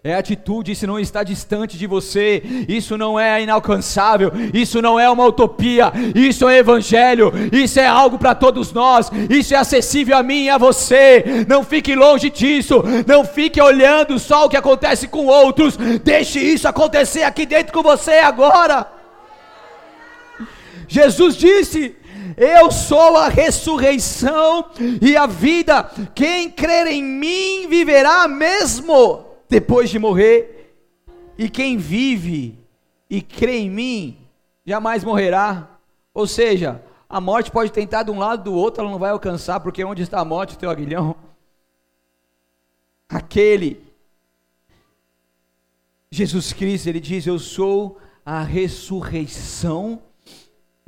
[0.01, 5.09] é atitude, isso não está distante de você, isso não é inalcançável, isso não é
[5.09, 10.23] uma utopia, isso é evangelho, isso é algo para todos nós, isso é acessível a
[10.23, 11.45] mim e a você.
[11.49, 16.65] Não fique longe disso, não fique olhando só o que acontece com outros, deixe isso
[16.65, 18.87] acontecer aqui dentro com você agora.
[20.87, 21.93] Jesus disse:
[22.37, 24.65] eu sou a ressurreição
[25.01, 25.91] e a vida.
[26.15, 30.75] Quem crer em mim viverá mesmo depois de morrer,
[31.37, 32.57] e quem vive
[33.09, 34.17] e crê em mim
[34.65, 35.79] jamais morrerá.
[36.13, 39.59] Ou seja, a morte pode tentar de um lado do outro, ela não vai alcançar,
[39.59, 41.15] porque onde está a morte, o teu aguilhão?
[43.09, 43.81] Aquele,
[46.11, 49.99] Jesus Cristo, ele diz: Eu sou a ressurreição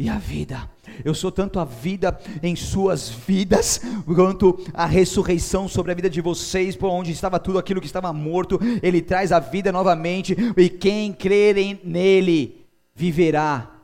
[0.01, 0.67] e a vida.
[1.05, 6.19] Eu sou tanto a vida em suas vidas, quanto a ressurreição sobre a vida de
[6.21, 10.69] vocês, por onde estava tudo aquilo que estava morto, Ele traz a vida novamente, e
[10.69, 13.79] quem crer nele viverá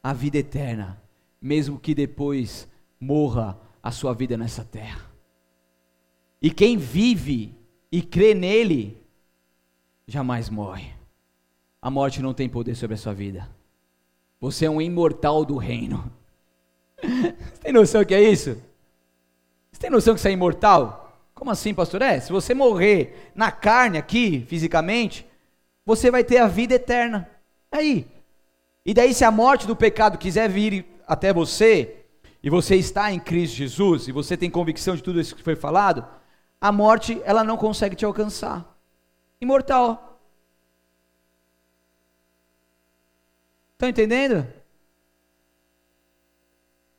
[0.00, 1.02] a vida eterna,
[1.42, 2.68] mesmo que depois
[3.00, 5.04] morra a sua vida nessa terra.
[6.40, 7.56] E quem vive
[7.90, 9.02] e crê nele,
[10.06, 10.92] jamais morre.
[11.82, 13.55] A morte não tem poder sobre a sua vida.
[14.40, 16.12] Você é um imortal do reino.
[17.02, 18.56] Você tem noção que é isso?
[19.72, 21.06] Você tem noção que você é imortal?
[21.34, 22.00] Como assim, pastor?
[22.00, 25.26] É, se você morrer na carne aqui, fisicamente,
[25.84, 27.28] você vai ter a vida eterna.
[27.70, 28.06] Aí.
[28.86, 32.06] E daí, se a morte do pecado quiser vir até você,
[32.42, 35.54] e você está em Cristo Jesus, e você tem convicção de tudo isso que foi
[35.54, 36.06] falado,
[36.58, 38.64] a morte, ela não consegue te alcançar.
[39.38, 40.15] Imortal.
[43.76, 44.46] Estão entendendo?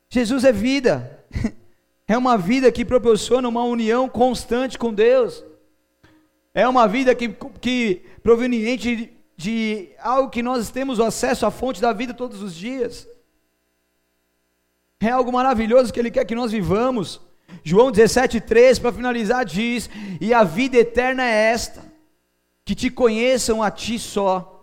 [0.09, 1.25] Jesus é vida.
[2.09, 5.43] É uma vida que proporciona uma união constante com Deus.
[6.53, 11.91] É uma vida que, que proveniente de, algo que nós temos acesso à fonte da
[11.91, 13.05] vida todos os dias.
[15.01, 17.19] É algo maravilhoso que Ele quer que nós vivamos.
[17.61, 19.89] João 17,3, para finalizar, diz:
[20.21, 21.83] E a vida eterna é esta,
[22.63, 24.56] que te conheçam a ti só,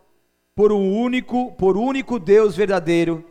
[0.55, 3.25] por um único, por único Deus verdadeiro,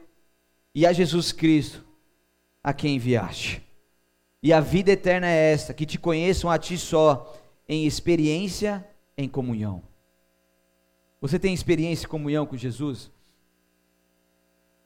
[0.76, 1.84] e a Jesus Cristo,
[2.64, 3.64] a quem enviaste.
[4.42, 8.86] E a vida eterna é esta: que te conheçam a ti só, em experiência,
[9.18, 9.82] em comunhão.
[11.22, 13.10] Você tem experiência e comunhão com Jesus?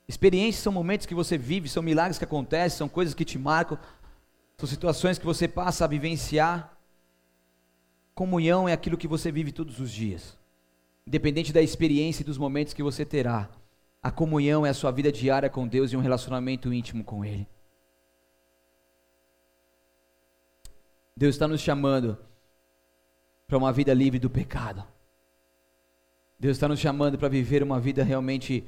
[0.06, 3.78] Experiências são momentos que você vive, são milagres que acontecem, são coisas que te marcam,
[4.56, 6.78] são situações que você passa a vivenciar.
[8.14, 10.38] Comunhão é aquilo que você vive todos os dias,
[11.08, 13.48] independente da experiência e dos momentos que você terá.
[14.02, 17.48] A comunhão é a sua vida diária com Deus e um relacionamento íntimo com Ele.
[21.16, 22.18] Deus está nos chamando
[23.46, 24.84] para uma vida livre do pecado.
[26.38, 28.64] Deus está nos chamando para viver uma vida realmente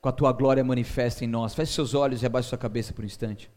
[0.00, 1.54] com a tua glória manifesta em nós.
[1.54, 3.48] Feche seus olhos e abaixe sua cabeça por um instante.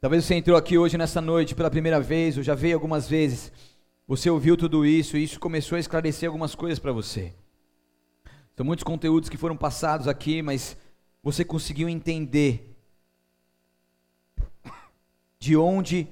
[0.00, 3.52] Talvez você entrou aqui hoje nessa noite pela primeira vez, ou já veio algumas vezes.
[4.08, 7.34] Você ouviu tudo isso e isso começou a esclarecer algumas coisas para você.
[8.56, 10.74] São muitos conteúdos que foram passados aqui, mas
[11.22, 12.74] você conseguiu entender
[15.38, 16.08] de onde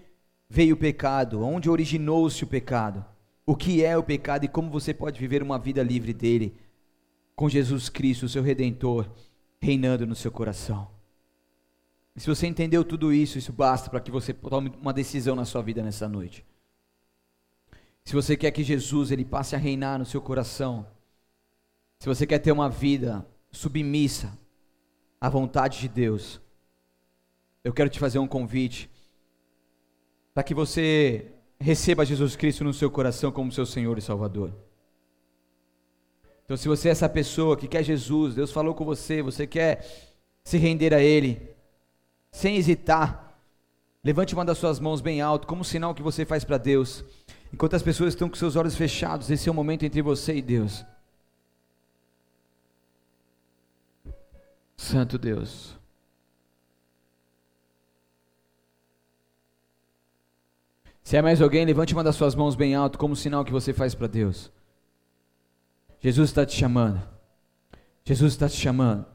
[0.50, 3.02] veio o pecado, onde originou-se o pecado,
[3.46, 6.54] o que é o pecado e como você pode viver uma vida livre dele,
[7.34, 9.08] com Jesus Cristo, seu redentor,
[9.62, 10.97] reinando no seu coração.
[12.18, 15.44] E se você entendeu tudo isso, isso basta para que você tome uma decisão na
[15.44, 16.44] sua vida nessa noite.
[18.04, 20.84] Se você quer que Jesus ele passe a reinar no seu coração,
[22.00, 24.36] se você quer ter uma vida submissa
[25.20, 26.40] à vontade de Deus,
[27.62, 28.90] eu quero te fazer um convite
[30.34, 34.52] para que você receba Jesus Cristo no seu coração como seu Senhor e Salvador.
[36.44, 39.86] Então, se você é essa pessoa que quer Jesus, Deus falou com você, você quer
[40.42, 41.56] se render a Ele,
[42.30, 43.38] sem hesitar,
[44.02, 47.04] levante uma das suas mãos bem alto, como sinal que você faz para Deus.
[47.52, 50.42] Enquanto as pessoas estão com seus olhos fechados, esse é o momento entre você e
[50.42, 50.84] Deus.
[54.76, 55.76] Santo Deus.
[61.02, 63.72] Se é mais alguém, levante uma das suas mãos bem alto, como sinal que você
[63.72, 64.52] faz para Deus.
[66.00, 67.02] Jesus está te chamando.
[68.04, 69.06] Jesus está te chamando.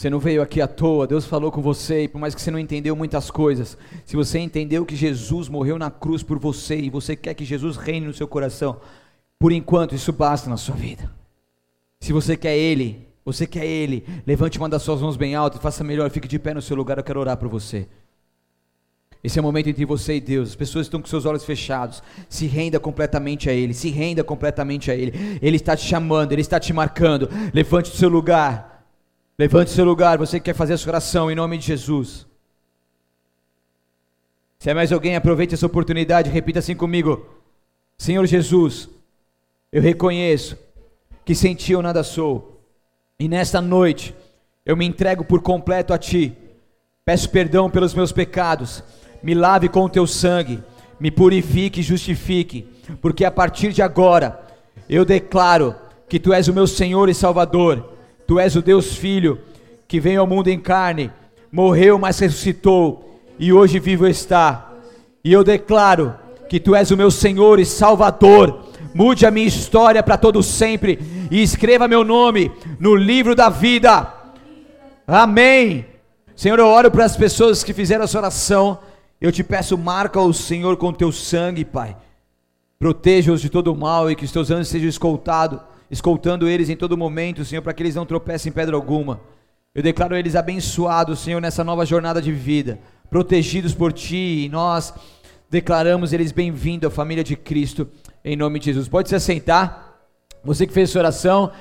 [0.00, 2.50] Você não veio aqui à toa, Deus falou com você, e por mais que você
[2.50, 3.76] não entendeu muitas coisas,
[4.06, 7.76] se você entendeu que Jesus morreu na cruz por você e você quer que Jesus
[7.76, 8.80] reine no seu coração,
[9.38, 11.12] por enquanto isso basta na sua vida.
[12.00, 15.60] Se você quer Ele, você quer Ele, levante uma das suas mãos bem alto e
[15.60, 17.86] faça melhor, fique de pé no seu lugar, eu quero orar por você.
[19.22, 20.48] Esse é o momento entre você e Deus.
[20.48, 22.02] As pessoas estão com seus olhos fechados.
[22.26, 23.74] Se renda completamente a Ele.
[23.74, 25.12] Se renda completamente a Ele.
[25.42, 27.28] Ele está te chamando, Ele está te marcando.
[27.52, 28.69] Levante o seu lugar.
[29.40, 32.26] Levante seu lugar, você que quer fazer essa oração em nome de Jesus.
[34.58, 37.26] Se é mais alguém, aproveite essa oportunidade, repita assim comigo:
[37.96, 38.90] Senhor Jesus,
[39.72, 40.58] eu reconheço
[41.24, 42.60] que sem ti eu nada sou,
[43.18, 44.14] e nesta noite
[44.66, 46.36] eu me entrego por completo a ti.
[47.02, 48.84] Peço perdão pelos meus pecados,
[49.22, 50.62] me lave com o teu sangue,
[51.00, 52.68] me purifique e justifique,
[53.00, 54.38] porque a partir de agora
[54.86, 55.74] eu declaro
[56.10, 57.99] que tu és o meu Senhor e Salvador
[58.30, 59.40] Tu és o Deus Filho
[59.88, 61.10] que veio ao mundo em carne,
[61.50, 64.70] morreu, mas ressuscitou e hoje vivo está.
[65.24, 66.14] E eu declaro
[66.48, 68.66] que tu és o meu Senhor e Salvador.
[68.94, 74.06] Mude a minha história para todo sempre e escreva meu nome no livro da vida.
[75.08, 75.84] Amém.
[76.36, 78.78] Senhor, eu oro para as pessoas que fizeram essa oração.
[79.20, 81.96] Eu te peço, marca o Senhor com teu sangue, Pai.
[82.78, 85.58] Proteja-os de todo mal e que os teus anjos sejam escoltados
[85.90, 89.20] escoltando eles em todo momento, Senhor, para que eles não tropecem em pedra alguma.
[89.74, 92.78] Eu declaro eles abençoados, Senhor, nessa nova jornada de vida,
[93.08, 94.94] protegidos por Ti, e nós
[95.48, 97.88] declaramos eles bem-vindos à família de Cristo,
[98.24, 98.88] em nome de Jesus.
[98.88, 99.98] Pode se assentar,
[100.44, 101.52] você que fez essa oração.